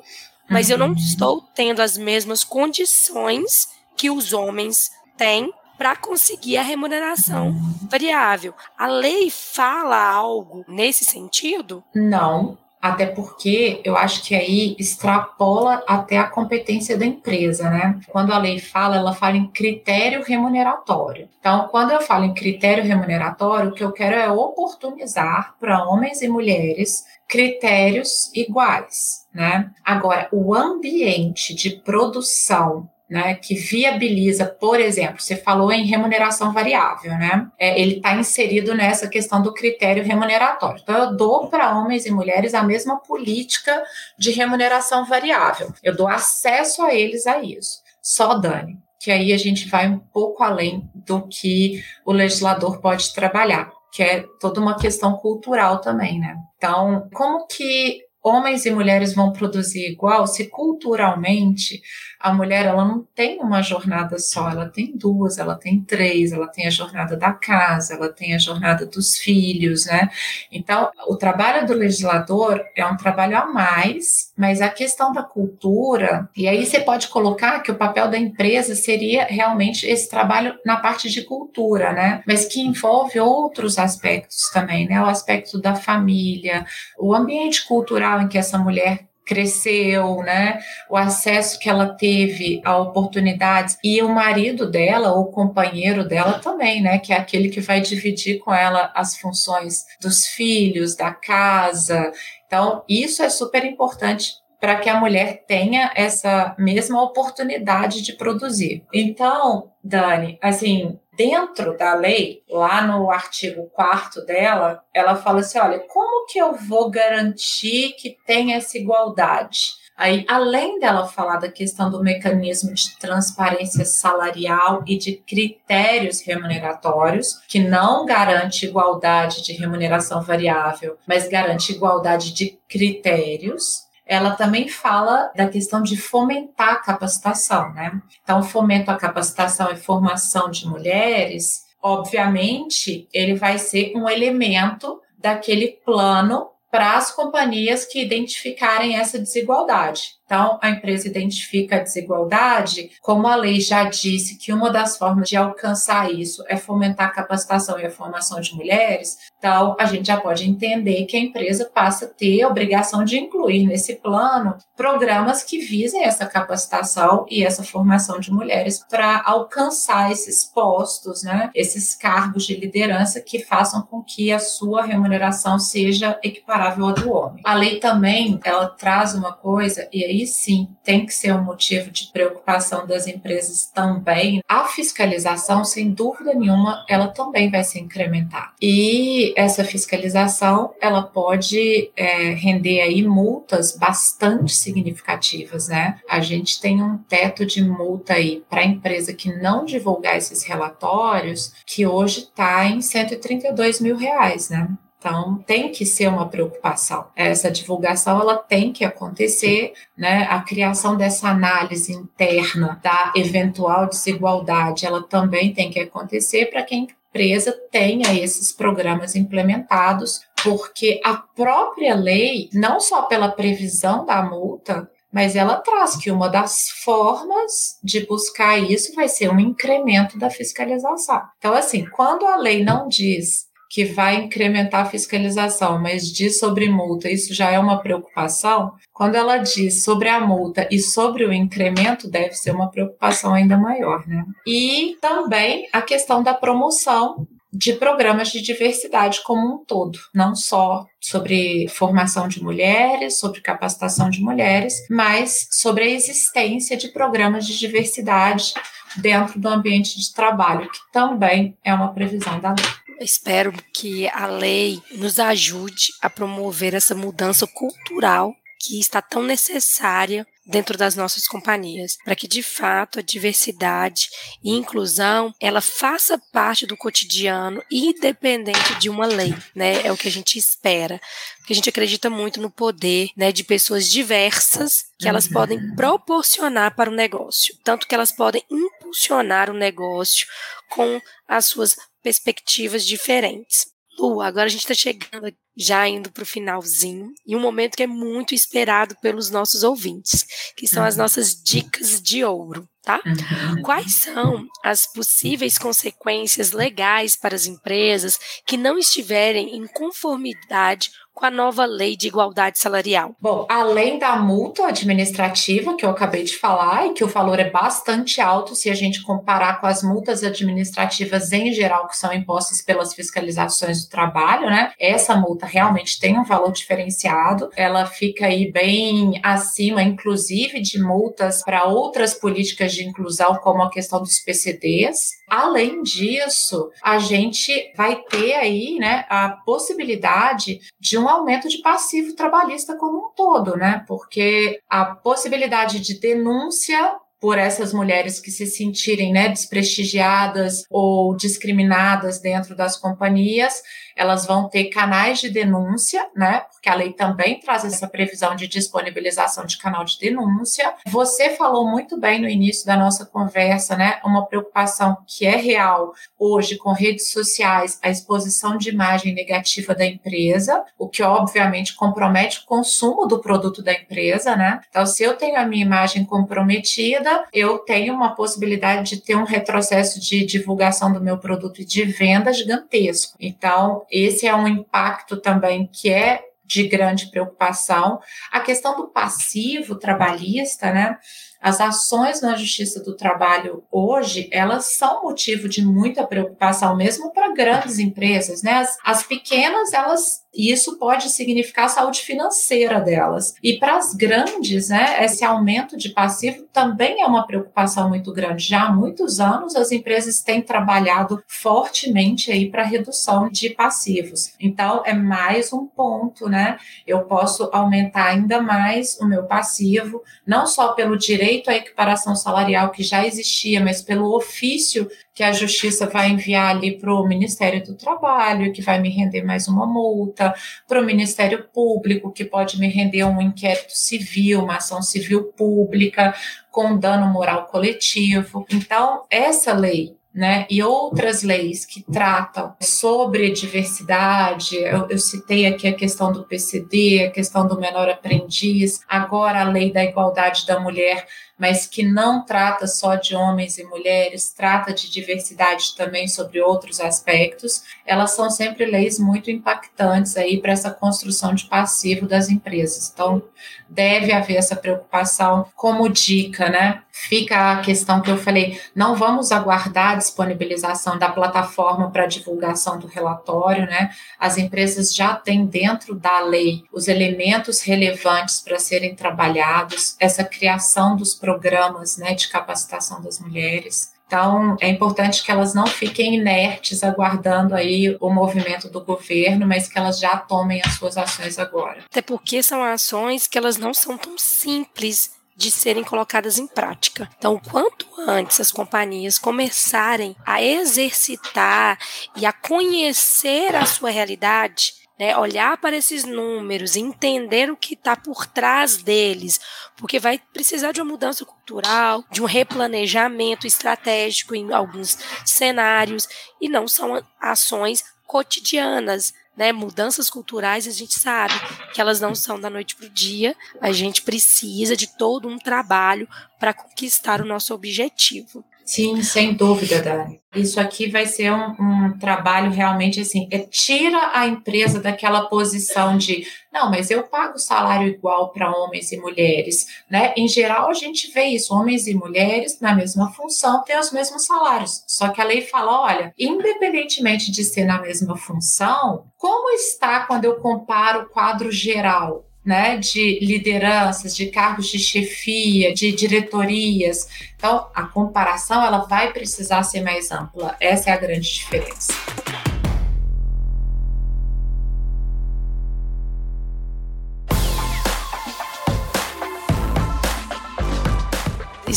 mas 0.50 0.69
eu 0.69 0.78
não 0.78 0.89
uhum. 0.89 0.93
estou 0.93 1.41
tendo 1.56 1.82
as 1.82 1.97
mesmas 1.97 2.43
condições 2.43 3.69
que 3.97 4.12
os 4.12 4.34
homens 4.34 4.91
têm 5.17 5.52
para 5.77 5.95
conseguir 5.95 6.57
a 6.57 6.63
remuneração 6.63 7.55
variável. 7.89 8.53
A 8.77 8.87
lei 8.87 9.29
fala 9.29 9.97
algo 9.97 10.65
nesse 10.67 11.05
sentido? 11.05 11.83
Não, 11.93 12.57
até 12.81 13.05
porque 13.05 13.81
eu 13.83 13.97
acho 13.97 14.23
que 14.23 14.35
aí 14.35 14.75
extrapola 14.79 15.83
até 15.87 16.17
a 16.17 16.27
competência 16.27 16.97
da 16.97 17.05
empresa, 17.05 17.69
né? 17.69 17.99
Quando 18.07 18.31
a 18.31 18.37
lei 18.37 18.59
fala, 18.59 18.97
ela 18.97 19.13
fala 19.13 19.35
em 19.35 19.47
critério 19.47 20.23
remuneratório. 20.23 21.27
Então, 21.39 21.67
quando 21.69 21.91
eu 21.91 22.01
falo 22.01 22.25
em 22.25 22.33
critério 22.33 22.83
remuneratório, 22.83 23.71
o 23.71 23.73
que 23.73 23.83
eu 23.83 23.91
quero 23.91 24.15
é 24.15 24.31
oportunizar 24.31 25.55
para 25.59 25.83
homens 25.85 26.21
e 26.21 26.27
mulheres 26.27 27.05
critérios 27.27 28.31
iguais, 28.33 29.27
né? 29.33 29.71
Agora, 29.83 30.29
o 30.31 30.53
ambiente 30.53 31.53
de 31.53 31.71
produção 31.71 32.89
né, 33.09 33.35
que 33.35 33.55
viabiliza, 33.55 34.45
por 34.45 34.79
exemplo, 34.79 35.21
você 35.21 35.35
falou 35.35 35.71
em 35.71 35.85
remuneração 35.85 36.51
variável, 36.51 37.11
né? 37.11 37.47
É, 37.57 37.79
ele 37.79 37.97
está 37.97 38.15
inserido 38.15 38.75
nessa 38.75 39.07
questão 39.07 39.41
do 39.41 39.53
critério 39.53 40.03
remuneratório. 40.03 40.81
Então, 40.83 40.97
eu 40.97 41.15
dou 41.15 41.47
para 41.47 41.77
homens 41.77 42.05
e 42.05 42.11
mulheres 42.11 42.53
a 42.53 42.63
mesma 42.63 42.97
política 42.97 43.81
de 44.17 44.31
remuneração 44.31 45.05
variável. 45.05 45.73
Eu 45.81 45.95
dou 45.95 46.07
acesso 46.07 46.83
a 46.83 46.93
eles 46.93 47.25
a 47.25 47.41
isso. 47.41 47.81
Só, 48.01 48.33
Dani, 48.35 48.77
que 48.99 49.09
aí 49.09 49.31
a 49.31 49.37
gente 49.37 49.69
vai 49.69 49.87
um 49.87 49.99
pouco 49.99 50.43
além 50.43 50.89
do 50.93 51.27
que 51.27 51.81
o 52.05 52.11
legislador 52.11 52.81
pode 52.81 53.13
trabalhar, 53.13 53.71
que 53.91 54.03
é 54.03 54.25
toda 54.39 54.59
uma 54.59 54.77
questão 54.77 55.13
cultural 55.13 55.79
também, 55.79 56.19
né? 56.19 56.35
Então, 56.57 57.07
como 57.13 57.47
que 57.47 58.06
homens 58.23 58.65
e 58.65 58.71
mulheres 58.71 59.13
vão 59.13 59.32
produzir 59.32 59.88
igual 59.89 60.27
se 60.27 60.47
culturalmente 60.49 61.82
a 62.19 62.34
mulher 62.34 62.65
ela 62.65 62.84
não 62.84 63.06
tem 63.15 63.39
uma 63.39 63.62
jornada 63.62 64.17
só, 64.17 64.49
ela 64.49 64.67
tem 64.67 64.91
duas, 64.95 65.38
ela 65.38 65.56
tem 65.56 65.82
três, 65.82 66.32
ela 66.32 66.47
tem 66.47 66.65
a 66.65 66.71
jornada 66.71 67.15
da 67.15 67.32
casa, 67.32 67.93
ela 67.93 68.10
tem 68.10 68.34
a 68.34 68.39
jornada 68.39 68.86
dos 68.86 69.17
filhos, 69.17 69.86
né? 69.86 70.10
Então, 70.51 70.89
o 71.08 71.15
trabalho 71.15 71.67
do 71.67 71.73
legislador 71.73 72.63
é 72.75 72.86
um 72.86 72.97
trabalho 72.97 73.38
a 73.38 73.45
mais, 73.45 74.32
mas 74.36 74.62
a 74.62 74.69
questão 74.69 75.13
da 75.13 75.21
cultura, 75.21 76.27
e 76.36 76.47
aí 76.47 76.65
você 76.65 76.80
pode 76.80 77.08
colocar 77.08 77.60
que 77.60 77.71
o 77.71 77.75
papel 77.75 78.10
da 78.10 78.17
empresa 78.17 78.73
seria 78.73 79.25
realmente 79.25 79.86
esse 79.86 80.10
trabalho 80.10 80.58
na 80.65 80.77
parte 80.77 81.10
de 81.10 81.21
cultura, 81.21 81.93
né? 81.93 82.23
Mas 82.25 82.45
que 82.45 82.62
envolve 82.62 83.19
outros 83.19 83.77
aspectos 83.77 84.49
também, 84.51 84.88
né? 84.88 84.99
O 85.01 85.06
aspecto 85.06 85.62
da 85.62 85.75
família, 85.75 86.65
o 86.97 87.13
ambiente 87.13 87.65
cultural 87.67 88.16
em 88.21 88.27
que 88.27 88.38
essa 88.38 88.58
mulher 88.58 89.08
cresceu, 89.27 90.23
né? 90.23 90.60
O 90.89 90.95
acesso 90.95 91.60
que 91.60 91.69
ela 91.69 91.89
teve 91.89 92.62
a 92.63 92.77
oportunidades 92.77 93.77
e 93.84 94.01
o 94.01 94.08
marido 94.08 94.71
dela, 94.71 95.12
ou 95.12 95.32
companheiro 95.32 96.08
dela 96.08 96.39
também, 96.39 96.82
né? 96.82 96.97
Que 96.97 97.12
é 97.12 97.17
aquele 97.17 97.49
que 97.49 97.60
vai 97.60 97.82
dividir 97.82 98.39
com 98.39 98.53
ela 98.53 98.91
as 98.95 99.17
funções 99.17 99.84
dos 100.01 100.25
filhos, 100.27 100.95
da 100.95 101.12
casa. 101.12 102.12
Então, 102.47 102.84
isso 102.88 103.21
é 103.21 103.30
super 103.30 103.65
importante 103.65 104.36
para 104.59 104.77
que 104.77 104.89
a 104.89 104.99
mulher 104.99 105.43
tenha 105.47 105.91
essa 105.95 106.55
mesma 106.57 107.01
oportunidade 107.01 108.01
de 108.01 108.13
produzir. 108.13 108.83
Então, 108.93 109.71
Dani, 109.83 110.37
assim, 110.41 110.99
dentro 111.15 111.75
da 111.77 111.95
lei, 111.95 112.43
lá 112.49 112.81
no 112.81 113.09
artigo 113.09 113.69
4 113.73 114.25
dela, 114.25 114.83
ela 114.93 115.15
fala 115.15 115.39
assim: 115.39 115.59
olha, 115.59 115.79
como 115.79 116.27
que 116.27 116.39
eu 116.39 116.53
vou 116.53 116.89
garantir 116.89 117.93
que 117.97 118.17
tenha 118.25 118.57
essa 118.57 118.77
igualdade? 118.77 119.77
Aí, 119.97 120.23
além 120.29 120.77
dela 120.77 121.07
falar 121.07 121.37
da 121.37 121.51
questão 121.51 121.89
do 121.89 122.03
mecanismo 122.03 122.71
de 122.71 122.95
transparência 122.99 123.83
salarial 123.83 124.83
e 124.85 124.95
de 124.95 125.13
critérios 125.13 126.21
remuneratórios, 126.21 127.39
que 127.47 127.57
não 127.57 128.05
garante 128.05 128.67
igualdade 128.67 129.43
de 129.43 129.53
remuneração 129.53 130.21
variável, 130.21 130.97
mas 131.07 131.27
garante 131.27 131.71
igualdade 131.71 132.31
de 132.31 132.59
critérios, 132.69 133.87
ela 134.07 134.31
também 134.31 134.67
fala 134.67 135.31
da 135.35 135.47
questão 135.47 135.81
de 135.81 135.97
fomentar 135.97 136.73
a 136.73 136.75
capacitação, 136.77 137.73
né? 137.73 138.01
Então, 138.23 138.41
fomento 138.41 138.89
à 138.89 138.95
capacitação 138.95 139.71
e 139.71 139.75
formação 139.75 140.49
de 140.49 140.67
mulheres, 140.67 141.65
obviamente, 141.81 143.07
ele 143.13 143.35
vai 143.35 143.57
ser 143.57 143.93
um 143.95 144.09
elemento 144.09 145.01
daquele 145.17 145.79
plano 145.85 146.49
para 146.71 146.97
as 146.97 147.11
companhias 147.11 147.85
que 147.85 148.01
identificarem 148.01 148.97
essa 148.97 149.17
desigualdade. 149.17 150.16
Então, 150.27 150.59
a 150.61 150.69
empresa 150.69 151.07
identifica 151.07 151.77
a 151.77 151.83
desigualdade, 151.83 152.91
como 153.01 153.27
a 153.27 153.35
lei 153.37 153.61
já 153.61 153.85
disse 153.85 154.37
que 154.37 154.51
uma 154.51 154.69
das 154.69 154.97
formas 154.97 155.29
de 155.29 155.37
alcançar 155.37 156.11
isso 156.11 156.43
é 156.49 156.57
fomentar 156.57 157.07
a 157.07 157.11
capacitação 157.11 157.79
e 157.79 157.85
a 157.85 157.89
formação 157.89 158.41
de 158.41 158.53
mulheres, 158.53 159.17
então 159.39 159.77
a 159.79 159.85
gente 159.85 160.07
já 160.07 160.19
pode 160.19 160.47
entender 160.47 161.05
que 161.05 161.15
a 161.15 161.19
empresa 161.19 161.69
passa 161.73 162.05
a 162.05 162.07
ter 162.09 162.41
a 162.41 162.49
obrigação 162.49 163.05
de 163.05 163.17
incluir 163.17 163.65
nesse 163.65 163.95
plano 163.95 164.57
programas 164.75 165.43
que 165.43 165.59
visem 165.59 166.03
essa 166.03 166.25
capacitação 166.25 167.25
e 167.29 167.43
essa 167.43 167.63
formação 167.63 168.19
de 168.19 168.31
mulheres 168.31 168.83
para 168.89 169.23
alcançar 169.25 170.11
esses 170.11 170.43
postos, 170.43 171.23
né, 171.23 171.49
esses 171.55 171.95
cargos 171.95 172.45
de 172.45 172.55
liderança 172.55 173.21
que 173.21 173.39
façam 173.39 173.81
com 173.81 174.03
que 174.03 174.31
a 174.31 174.39
sua 174.39 174.83
remuneração 174.83 175.57
seja 175.57 176.19
equiparável 176.21 176.87
à 176.87 176.91
do 176.91 177.13
homem. 177.13 177.41
A 177.45 177.53
lei 177.53 177.79
também, 177.79 178.39
ela 178.43 178.67
traz 178.67 179.13
uma 179.13 179.31
coisa, 179.31 179.87
e 179.93 180.03
aí 180.03 180.16
aí 180.17 180.27
sim 180.27 180.67
tem 180.84 181.06
que 181.06 181.13
ser 181.13 181.34
um 181.34 181.43
motivo 181.43 181.91
de 181.91 182.10
preocupação 182.12 182.88
das 182.88 183.08
empresas 183.08 183.67
também. 183.67 184.41
A 184.47 184.65
fiscalização, 184.65 185.63
sem 185.63 185.91
dúvida 185.91 186.34
nenhuma, 186.34 186.86
ela 186.89 187.08
também 187.08 187.51
vai 187.51 187.63
se 187.63 187.80
incrementar. 187.80 188.53
E 188.62 189.34
essa 189.38 189.63
fiscalização, 189.63 190.73
ela 190.82 191.03
pode 191.03 191.91
é, 191.95 192.34
render 192.34 192.82
aí 192.82 193.03
multas 193.03 193.77
bastante 193.77 194.56
significativas, 194.56 195.67
né? 195.67 195.99
A 196.10 196.19
gente 196.19 196.60
tem 196.60 196.82
um 196.82 196.97
teto 196.97 197.45
de 197.45 197.62
multa 197.62 198.13
aí 198.13 198.43
para 198.49 198.62
a 198.62 198.65
empresa 198.65 199.13
que 199.13 199.34
não 199.34 199.65
divulgar 199.65 200.17
esses 200.17 200.43
relatórios, 200.43 201.53
que 201.65 201.86
hoje 201.86 202.19
está 202.21 202.65
em 202.65 202.82
132 202.82 203.80
mil 203.82 203.97
reais, 203.97 204.49
né? 204.49 204.69
Então, 204.99 205.38
tem 205.45 205.71
que 205.71 205.86
ser 205.86 206.07
uma 206.07 206.27
preocupação. 206.27 207.07
Essa 207.15 207.51
divulgação 207.51 208.19
ela 208.19 208.36
tem 208.36 208.73
que 208.73 208.83
acontecer, 208.83 209.73
né? 209.95 210.27
A 210.29 210.41
criação 210.41 210.97
dessa 210.97 211.29
análise 211.29 211.93
interna 211.93 212.79
da 212.81 213.13
eventual 213.15 213.88
desigualdade, 213.88 214.86
ela 214.86 215.03
também 215.03 215.53
tem 215.53 215.69
que 215.69 215.79
acontecer 215.79 216.47
para 216.47 216.63
que 216.63 216.73
a 216.73 216.77
empresa 216.77 217.51
tenha 217.71 218.13
esses 218.13 218.51
programas 218.51 219.15
implementados, 219.15 220.21
porque 220.43 220.99
a 221.03 221.15
própria 221.15 221.95
lei, 221.95 222.49
não 222.53 222.79
só 222.79 223.03
pela 223.03 223.29
previsão 223.29 224.05
da 224.05 224.21
multa, 224.23 224.89
mas 225.12 225.36
ela 225.36 225.55
traz 225.55 225.95
que 225.95 226.12
uma 226.12 226.29
das 226.29 226.69
formas 226.83 227.79
de 227.83 228.05
buscar 228.05 228.60
isso 228.60 228.93
vai 228.93 229.07
ser 229.07 229.29
um 229.31 229.39
incremento 229.39 230.17
da 230.17 230.29
fiscalização. 230.29 231.21
Então, 231.38 231.53
assim, 231.53 231.86
quando 231.86 232.25
a 232.25 232.36
lei 232.36 232.63
não 232.63 232.88
diz 232.88 233.46
que 233.69 233.86
vai 233.86 234.15
incrementar 234.15 234.82
a 234.82 234.89
fiscalização, 234.89 235.80
mas 235.80 236.12
diz 236.12 236.39
sobre 236.39 236.69
multa, 236.69 237.10
isso 237.10 237.34
já 237.34 237.51
é 237.51 237.60
uma 237.60 237.80
preocupação. 237.80 238.73
Quando 238.93 239.15
ela 239.15 239.38
diz 239.38 239.84
sobre 239.84 240.10
a 240.10 240.19
multa 240.19 240.67
e 240.71 240.80
sobre 240.80 241.25
o 241.25 241.34
incremento, 241.34 242.10
deve 242.10 242.34
ser 242.34 242.51
uma 242.51 242.69
preocupação 242.69 243.34
ainda 243.34 243.58
maior, 243.58 244.08
né? 244.08 244.23
E 244.45 244.97
também 245.01 245.67
a 245.71 245.82
questão 245.82 246.23
da 246.23 246.34
promoção 246.34 247.27
de 247.51 247.73
programas 247.73 248.30
de 248.30 248.41
diversidade 248.41 249.21
como 249.23 249.56
um 249.56 249.65
todo, 249.65 249.97
não 250.13 250.36
só 250.36 250.86
sobre 250.99 251.67
formação 251.69 252.27
de 252.27 252.43
mulheres, 252.43 253.19
sobre 253.19 253.41
capacitação 253.41 254.10
de 254.10 254.21
mulheres, 254.21 254.86
mas 254.89 255.47
sobre 255.51 255.86
a 255.86 255.89
existência 255.89 256.77
de 256.77 256.89
programas 256.89 257.45
de 257.47 257.58
diversidade 257.58 258.53
dentro 258.97 259.39
do 259.39 259.47
ambiente 259.47 259.97
de 259.97 260.13
trabalho, 260.13 260.69
que 260.69 260.80
também 260.91 261.58
é 261.63 261.73
uma 261.73 261.93
previsão 261.93 262.39
da 262.39 262.49
lei. 262.49 262.87
Espero 262.99 263.53
que 263.73 264.07
a 264.10 264.27
lei 264.27 264.81
nos 264.91 265.19
ajude 265.19 265.93
a 266.01 266.10
promover 266.10 266.73
essa 266.73 266.95
mudança 266.95 267.45
cultural 267.47 268.36
que 268.60 268.79
está 268.79 269.01
tão 269.01 269.23
necessária 269.23 270.25
dentro 270.45 270.77
das 270.77 270.95
nossas 270.95 271.27
companhias, 271.27 271.97
para 272.03 272.15
que 272.15 272.27
de 272.27 272.41
fato 272.41 272.99
a 272.99 273.01
diversidade 273.01 274.10
e 274.43 274.51
inclusão 274.51 275.33
ela 275.41 275.60
faça 275.60 276.17
parte 276.31 276.65
do 276.65 276.77
cotidiano 276.77 277.62
independente 277.69 278.75
de 278.79 278.89
uma 278.89 279.05
lei, 279.05 279.36
né? 279.53 279.86
É 279.86 279.91
o 279.91 279.97
que 279.97 280.07
a 280.07 280.12
gente 280.12 280.39
espera, 280.39 281.01
porque 281.38 281.51
a 281.53 281.55
gente 281.55 281.69
acredita 281.69 282.10
muito 282.10 282.41
no 282.41 282.49
poder, 282.49 283.10
né, 283.15 283.31
de 283.31 283.43
pessoas 283.43 283.89
diversas 283.89 284.86
que 284.97 285.07
elas 285.07 285.27
podem 285.27 285.57
uhum. 285.57 285.75
proporcionar 285.75 286.75
para 286.75 286.89
o 286.89 286.95
negócio, 286.95 287.55
tanto 287.63 287.86
que 287.88 287.93
elas 287.93 288.12
podem 288.12 288.43
impulsionar 288.49 289.49
o 289.49 289.53
negócio 289.53 290.25
com 290.69 291.01
as 291.27 291.45
suas 291.45 291.75
perspectivas 292.01 292.86
diferentes. 292.86 293.67
Lu, 293.97 294.21
agora 294.21 294.45
a 294.45 294.49
gente 294.49 294.62
está 294.62 294.75
chegando 294.75 295.33
já 295.55 295.88
indo 295.88 296.12
para 296.12 296.21
o 296.21 296.25
finalzinho 296.25 297.12
e 297.25 297.36
um 297.36 297.39
momento 297.39 297.75
que 297.75 297.81
é 297.81 297.88
muito 297.88 298.36
esperado 298.36 298.95
pelos 299.01 299.31
nossos 299.31 299.63
ouvintes, 299.63 300.25
que 300.55 300.67
são 300.67 300.83
as 300.83 300.95
uhum. 300.95 301.01
nossas 301.01 301.41
dicas 301.41 301.99
de 301.99 302.23
ouro, 302.23 302.69
tá? 302.88 303.02
Uhum. 303.06 303.62
Quais 303.63 303.95
são 303.95 304.47
as 304.63 304.86
possíveis 304.86 305.58
consequências 305.58 306.54
legais 306.54 307.17
para 307.17 307.36
as 307.36 307.45
empresas 307.45 308.17
que 308.45 308.56
não 308.56 308.78
estiverem 308.78 309.58
em 309.58 309.67
conformidade 309.67 310.89
com 311.17 311.26
a 311.26 311.32
nova 311.32 311.65
lei 311.65 311.97
de 311.97 312.08
igualdade 312.08 312.60
salarial? 312.60 313.15
Bom, 313.19 313.47
além 313.50 313.97
da 313.97 314.15
multa 314.17 314.67
administrativa 314.67 315.76
que 315.76 315.84
eu 315.84 315.89
acabei 315.89 316.23
de 316.23 316.38
falar 316.38 316.86
e 316.86 316.93
que 316.93 317.04
o 317.04 317.08
valor 317.08 317.39
é 317.39 317.50
bastante 317.50 318.21
alto 318.21 318.56
se 318.56 318.69
a 318.69 318.76
gente 318.76 319.02
comparar 319.02 319.60
com 319.60 319.65
as 319.65 319.82
multas 319.82 320.23
administrativas 320.23 321.32
em 321.32 321.52
geral 321.52 321.88
que 321.88 321.97
são 321.97 322.13
impostas 322.13 322.62
pelas 322.62 322.93
fiscalizações 322.93 323.84
do 323.84 323.89
trabalho, 323.89 324.47
né? 324.47 324.71
Essa 324.80 325.15
multa 325.15 325.47
realmente 325.47 326.00
tem 326.00 326.19
um 326.19 326.23
valor 326.23 326.52
diferenciado, 326.52 327.50
ela 327.56 327.88
fica 327.88 328.28
aí 328.28 328.52
bem 328.52 329.19
acima, 329.23 329.82
inclusive, 329.82 330.62
de 330.62 330.80
multas 330.80 331.43
para 331.43 331.65
outras 331.65 332.13
políticas 332.13 332.73
de 332.77 332.87
inclusão, 332.87 333.35
como 333.37 333.63
a 333.63 333.71
questão 333.71 333.99
dos 333.99 334.19
PCDs. 334.19 335.17
Além 335.27 335.81
disso, 335.81 336.69
a 336.83 336.99
gente 336.99 337.51
vai 337.75 338.01
ter 338.03 338.35
aí, 338.35 338.77
né, 338.79 339.05
a 339.09 339.29
possibilidade 339.45 340.59
de 340.79 340.97
um 340.97 341.07
um 341.07 341.09
aumento 341.09 341.47
de 341.47 341.59
passivo 341.59 342.13
trabalhista 342.13 342.75
como 342.75 342.97
um 342.97 343.11
todo, 343.15 343.55
né? 343.55 343.83
Porque 343.87 344.59
a 344.69 344.85
possibilidade 344.85 345.79
de 345.79 345.99
denúncia 345.99 346.95
por 347.19 347.37
essas 347.37 347.73
mulheres 347.73 348.19
que 348.19 348.29
se 348.29 348.45
sentirem 348.45 349.11
né, 349.11 349.29
desprestigiadas 349.29 350.65
ou 350.69 351.15
discriminadas 351.15 352.19
dentro 352.19 352.55
das 352.55 352.77
companhias 352.77 353.63
elas 353.97 354.25
vão 354.25 354.47
ter 354.47 354.65
canais 354.65 355.19
de 355.19 355.29
denúncia, 355.29 356.07
né? 356.15 356.43
Porque 356.51 356.69
a 356.69 356.75
lei 356.75 356.93
também 356.93 357.39
traz 357.39 357.65
essa 357.65 357.88
previsão 357.88 358.36
de 358.36 358.47
disponibilização 358.47 359.45
de 359.45 359.57
canal 359.57 359.83
de 359.83 359.99
denúncia. 359.99 360.73
Você 360.88 361.31
falou 361.31 361.69
muito 361.69 361.99
bem 361.99 362.21
no 362.21 362.29
início 362.29 362.65
da 362.65 362.77
nossa 362.77 363.05
conversa, 363.05 363.75
né? 363.75 363.99
Uma 364.05 364.25
preocupação 364.25 364.97
que 365.07 365.25
é 365.25 365.36
real 365.36 365.93
hoje 366.19 366.57
com 366.57 366.71
redes 366.71 367.12
sociais, 367.12 367.79
a 367.81 367.89
exposição 367.89 368.57
de 368.57 368.69
imagem 368.69 369.13
negativa 369.13 369.73
da 369.73 369.86
empresa, 369.86 370.63
o 370.77 370.88
que 370.88 371.01
obviamente 371.01 371.75
compromete 371.75 372.39
o 372.39 372.45
consumo 372.45 373.05
do 373.07 373.19
produto 373.19 373.63
da 373.63 373.73
empresa, 373.73 374.36
né? 374.36 374.62
Então, 374.69 374.86
se 374.86 375.03
eu 375.03 375.15
tenho 375.15 375.38
a 375.38 375.45
minha 375.45 375.65
imagem 375.65 376.05
comprometida, 376.05 377.25
eu 377.33 377.60
tenho 377.60 377.93
uma 377.93 378.15
possibilidade 378.15 378.95
de 378.95 379.01
ter 379.01 379.15
um 379.15 379.23
retrocesso 379.23 379.99
de 379.99 380.25
divulgação 380.25 380.93
do 380.93 381.01
meu 381.01 381.17
produto 381.17 381.62
e 381.62 381.65
de 381.65 381.83
venda 381.83 382.31
gigantesco. 382.31 383.15
Então, 383.19 383.86
esse 383.91 384.28
é 384.28 384.36
um 384.36 384.47
impacto 384.47 385.17
também 385.17 385.67
que 385.71 385.89
é 385.89 386.21
de 386.47 386.67
grande 386.67 387.12
preocupação. 387.12 388.00
A 388.32 388.39
questão 388.39 388.78
do 388.78 388.88
passivo 388.88 389.76
trabalhista, 389.76 390.71
né? 390.71 390.97
As 391.41 391.60
ações 391.62 392.21
na 392.21 392.36
Justiça 392.36 392.82
do 392.82 392.95
Trabalho 392.95 393.63
hoje, 393.69 394.30
elas 394.32 394.78
são 394.78 395.04
motivo 395.04 395.47
de 395.47 395.63
muita 395.63 396.08
preocupação, 396.08 396.76
mesmo 396.76 397.12
para 397.12 397.34
grandes 397.34 397.78
empresas, 397.78 398.41
né? 398.41 398.54
As, 398.54 398.78
as 398.84 399.04
pequenas, 399.04 399.73
elas 399.73 400.21
E 400.38 400.52
isso 400.52 400.78
pode 400.78 401.10
significar 401.10 401.65
a 401.65 401.69
saúde 401.69 402.02
financeira 402.02 402.80
delas. 402.80 403.34
E 403.41 403.58
para 403.58 403.76
as 403.76 403.95
grandes, 403.95 404.69
né, 404.69 405.04
esse 405.04 405.26
aumento 405.26 405.76
de 405.76 405.89
passivo 405.89 406.43
também 406.54 407.02
é 407.02 407.08
uma 407.08 407.26
preocupação 407.26 407.89
muito 407.89 408.13
grande. 408.13 408.47
Já 408.47 408.67
há 408.67 408.71
muitos 408.71 409.19
anos 409.19 409.56
as 409.56 409.71
empresas 409.71 410.21
têm 410.21 410.39
trabalhado 410.41 411.23
fortemente 411.26 412.32
aí 412.32 412.52
para 412.52 412.63
redução 412.63 413.30
de 413.30 413.50
passivos. 413.50 414.34
Então 414.39 414.84
é 414.86 414.93
mais 414.93 415.52
um 415.52 415.65
ponto, 415.65 416.30
né? 416.30 416.58
Eu 416.86 417.02
posso 417.06 417.50
aumentar 417.52 418.06
ainda 418.06 418.39
mais 418.39 419.00
o 419.00 419.08
meu 419.08 419.23
passivo, 419.23 420.04
não 420.26 420.45
só 420.45 420.73
pelo 420.73 420.97
direito 420.97 421.50
à 421.50 421.56
equiparação 421.56 422.15
salarial 422.15 422.69
que 422.69 422.84
já 422.84 423.06
existia, 423.06 423.60
mas 423.60 423.82
pelo 423.82 424.15
ofício 424.15 424.88
que 425.17 425.23
a 425.23 425.32
justiça 425.32 425.88
vai 425.88 426.12
enviar 426.12 426.56
ali 426.56 426.78
para 426.78 426.93
o 426.93 427.08
Ministério 427.08 427.63
do 427.63 427.73
Trabalho, 427.73 428.54
que 428.54 428.62
vai 428.62 428.80
me 428.80 428.88
render 428.88 429.23
mais 429.23 429.47
uma 429.47 429.65
multa, 429.65 430.26
para 430.67 430.81
o 430.81 430.85
Ministério 430.85 431.47
Público, 431.53 432.11
que 432.11 432.25
pode 432.25 432.59
me 432.59 432.67
render 432.67 433.03
um 433.03 433.21
inquérito 433.21 433.71
civil, 433.71 434.43
uma 434.43 434.57
ação 434.57 434.81
civil 434.81 435.25
pública, 435.37 436.13
com 436.51 436.77
dano 436.77 437.07
moral 437.07 437.45
coletivo. 437.47 438.45
Então, 438.51 439.03
essa 439.09 439.53
lei 439.53 439.97
né, 440.17 440.47
e 440.49 440.63
outras 440.63 441.21
leis 441.21 441.63
que 441.63 441.83
tratam 441.83 442.55
sobre 442.59 443.29
diversidade. 443.29 444.55
Eu, 444.55 444.87
eu, 444.89 444.97
citei 444.97 445.45
aqui 445.45 445.67
a 445.67 445.73
questão 445.75 446.11
do 446.11 446.23
PCD, 446.23 447.05
a 447.05 447.11
questão 447.11 447.47
do 447.47 447.59
menor 447.59 447.87
aprendiz, 447.87 448.81
agora 448.89 449.41
a 449.41 449.49
lei 449.49 449.71
da 449.71 449.83
igualdade 449.83 450.47
da 450.47 450.59
mulher 450.59 451.05
mas 451.38 451.67
que 451.67 451.84
não 451.84 452.26
trata 452.26 452.65
só 452.67 452.95
de 452.95 453.15
homens 453.15 453.58
e 453.58 453.63
mulheres, 453.63 454.32
trata 454.32 454.73
de 454.73 454.89
diversidade 454.89 455.76
também 455.76 456.08
sobre 456.08 456.41
outros 456.41 456.80
aspectos, 456.80 457.63
elas 457.86 458.12
são 458.12 458.30
sempre 458.30 458.65
leis 458.65 458.97
muito 459.00 459.30
impactantes 459.30 460.17
aí 460.17 460.41
para 460.41 460.52
essa 460.52 460.71
construção 460.71 461.34
de 461.34 461.45
passivo 461.45 462.08
das 462.08 462.30
empresas. 462.30 462.91
Então, 462.91 463.21
deve 463.69 464.12
haver 464.12 464.38
essa 464.38 464.56
preocupação 464.56 465.45
como 465.56 465.89
dica, 465.89 466.50
né? 466.50 466.82
Fica 466.91 467.52
a 467.52 467.62
questão 467.62 468.02
que 468.02 468.10
eu 468.10 468.17
falei, 468.17 468.60
não 468.73 468.95
vamos 468.95 469.32
aguardar 469.32 469.91
a 469.91 469.95
disponibilização 469.95 470.97
da 470.97 471.10
plataforma 471.10 471.91
para 471.91 472.08
divulgação 472.08 472.80
do 472.80 472.88
relatório, 472.88 473.67
né? 473.67 473.91
As 474.17 474.38
empresas 474.38 474.95
já 474.95 475.13
têm 475.13 475.45
dentro 475.45 475.93
da 475.93 476.21
lei 476.21 476.63
os 476.71 476.88
elementos 476.88 477.62
relevantes 477.62 478.39
para 478.39 478.58
serem 478.58 478.95
trabalhados, 478.95 479.95
essa 480.00 480.23
criação 480.23 480.95
dos 480.95 481.13
programas 481.27 481.97
né, 481.97 482.13
de 482.13 482.29
capacitação 482.29 483.01
das 483.01 483.19
mulheres. 483.19 483.91
Então, 484.07 484.55
é 484.61 484.69
importante 484.69 485.21
que 485.21 485.29
elas 485.29 485.53
não 485.53 485.67
fiquem 485.67 486.15
inertes 486.15 486.81
aguardando 486.81 487.53
aí 487.53 487.97
o 487.99 488.09
movimento 488.09 488.69
do 488.69 488.81
governo, 488.81 489.45
mas 489.45 489.67
que 489.67 489.77
elas 489.77 489.99
já 489.99 490.15
tomem 490.15 490.61
as 490.65 490.75
suas 490.75 490.97
ações 490.97 491.37
agora. 491.37 491.83
Até 491.91 492.01
porque 492.01 492.41
são 492.41 492.63
ações 492.63 493.27
que 493.27 493.37
elas 493.37 493.57
não 493.57 493.73
são 493.73 493.97
tão 493.97 494.17
simples 494.17 495.11
de 495.35 495.51
serem 495.51 495.83
colocadas 495.83 496.37
em 496.39 496.47
prática. 496.47 497.09
Então, 497.17 497.37
quanto 497.51 497.85
antes 497.99 498.39
as 498.39 498.49
companhias 498.49 499.19
começarem 499.19 500.15
a 500.25 500.41
exercitar 500.41 501.77
e 502.15 502.25
a 502.25 502.31
conhecer 502.31 503.53
a 503.57 503.65
sua 503.65 503.89
realidade, 503.89 504.73
né, 504.97 505.15
olhar 505.15 505.57
para 505.57 505.75
esses 505.75 506.03
números, 506.03 506.75
entender 506.75 507.51
o 507.51 507.57
que 507.57 507.75
está 507.75 507.95
por 507.95 508.25
trás 508.25 508.77
deles, 508.77 509.39
porque 509.75 509.99
vai 509.99 510.19
precisar 510.33 510.71
de 510.71 510.81
uma 510.81 510.91
mudança 510.91 511.23
cultural, 511.23 512.03
de 512.12 512.21
um 512.21 512.25
replanejamento 512.25 513.45
estratégico 513.45 514.33
em 514.33 514.51
alguns 514.51 514.97
cenários, 515.25 516.07
e 516.41 516.49
não 516.49 516.67
são 516.67 517.03
ações 517.19 517.83
cotidianas. 518.05 519.13
Né, 519.38 519.51
mudanças 519.51 520.10
culturais, 520.10 520.67
a 520.67 520.71
gente 520.71 520.97
sabe 520.97 521.36
que 521.71 521.79
elas 521.79 522.01
não 522.01 522.15
são 522.15 522.39
da 522.39 522.49
noite 522.49 522.75
para 522.75 522.88
o 522.88 522.89
dia, 522.89 523.36
a 523.62 523.71
gente 523.71 524.01
precisa 524.01 524.75
de 524.75 524.88
todo 524.97 525.27
um 525.27 525.38
trabalho 525.38 526.10
para 526.39 526.55
conquistar 526.55 527.21
o 527.21 527.25
nosso 527.25 527.53
objetivo. 527.53 528.43
Sim, 528.67 529.01
sem 529.01 529.34
dúvida, 529.34 529.82
Dani. 529.82 530.21
Isso 530.36 530.60
aqui 530.60 530.89
vai 530.89 531.06
ser 531.06 531.32
um, 531.32 531.56
um, 531.58 531.97
trabalho 531.97 532.51
realmente 532.51 532.99
assim, 532.99 533.30
é, 533.32 533.39
tira 533.39 534.12
a 534.13 534.27
empresa 534.27 534.82
daquela 534.82 535.27
posição 535.27 535.97
de 535.97 536.27
não, 536.51 536.69
mas 536.69 536.91
eu 536.91 537.03
pago 537.03 537.39
salário 537.39 537.88
igual 537.88 538.32
para 538.34 538.51
homens 538.51 538.91
e 538.91 538.97
mulheres, 538.97 539.67
né? 539.89 540.13
Em 540.17 540.27
geral 540.27 540.69
a 540.69 540.73
gente 540.73 541.10
vê 541.12 541.23
isso, 541.23 541.53
homens 541.53 541.88
e 541.88 541.93
mulheres 541.93 542.60
na 542.60 542.75
mesma 542.75 543.10
função 543.13 543.63
têm 543.63 543.80
os 543.80 543.91
mesmos 543.91 544.25
salários. 544.25 544.84
Só 544.86 545.10
que 545.10 545.21
a 545.21 545.25
lei 545.25 545.41
fala, 545.41 545.82
olha, 545.82 546.13
independentemente 546.19 547.32
de 547.32 547.45
ser 547.45 547.63
na 547.63 547.82
mesma 547.82 548.17
função, 548.17 549.06
como 549.17 549.49
está 549.51 550.01
quando 550.06 550.25
eu 550.25 550.41
comparo 550.41 551.03
o 551.03 551.10
quadro 551.10 551.51
geral? 551.51 552.26
Né, 552.47 552.77
de 552.77 553.19
lideranças, 553.19 554.15
de 554.15 554.27
cargos 554.27 554.67
de 554.67 554.79
chefia, 554.79 555.73
de 555.73 555.91
diretorias. 555.91 557.10
Então, 557.36 557.67
a 557.75 557.83
comparação 557.83 558.63
ela 558.63 558.86
vai 558.86 559.12
precisar 559.12 559.63
ser 559.63 559.81
mais 559.81 560.10
ampla. 560.12 560.55
Essa 560.57 560.91
é 560.91 560.93
a 560.93 560.97
grande 560.97 561.29
diferença. 561.29 561.93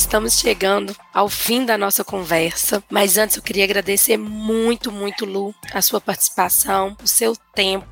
Estamos 0.00 0.40
chegando 0.40 0.96
ao 1.12 1.28
fim 1.28 1.64
da 1.64 1.76
nossa 1.76 2.02
conversa, 2.02 2.82
mas 2.88 3.18
antes 3.18 3.36
eu 3.36 3.42
queria 3.42 3.64
agradecer 3.64 4.16
muito, 4.16 4.90
muito, 4.90 5.26
Lu, 5.26 5.54
a 5.74 5.82
sua 5.82 6.00
participação, 6.00 6.96
o 7.02 7.06
seu 7.06 7.36
tempo 7.54 7.86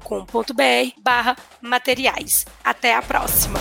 barra 1.02 1.34
materiais. 1.62 2.44
Até 2.62 2.94
a 2.94 3.00
próxima! 3.00 3.58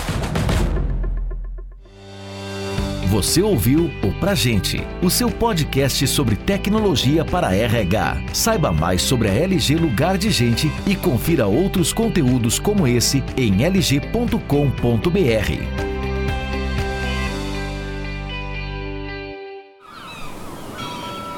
Você 3.07 3.41
ouviu 3.41 3.89
o 4.03 4.11
Pra 4.19 4.35
Gente, 4.35 4.81
o 5.01 5.09
seu 5.09 5.31
podcast 5.31 6.05
sobre 6.05 6.35
tecnologia 6.35 7.23
para 7.23 7.55
RH. 7.55 8.25
Saiba 8.33 8.73
mais 8.73 9.01
sobre 9.01 9.29
a 9.29 9.33
LG 9.33 9.75
Lugar 9.75 10.17
de 10.17 10.29
Gente 10.29 10.69
e 10.85 10.97
confira 10.97 11.47
outros 11.47 11.93
conteúdos 11.93 12.59
como 12.59 12.85
esse 12.85 13.23
em 13.37 13.65
lg.com.br. 13.65 15.92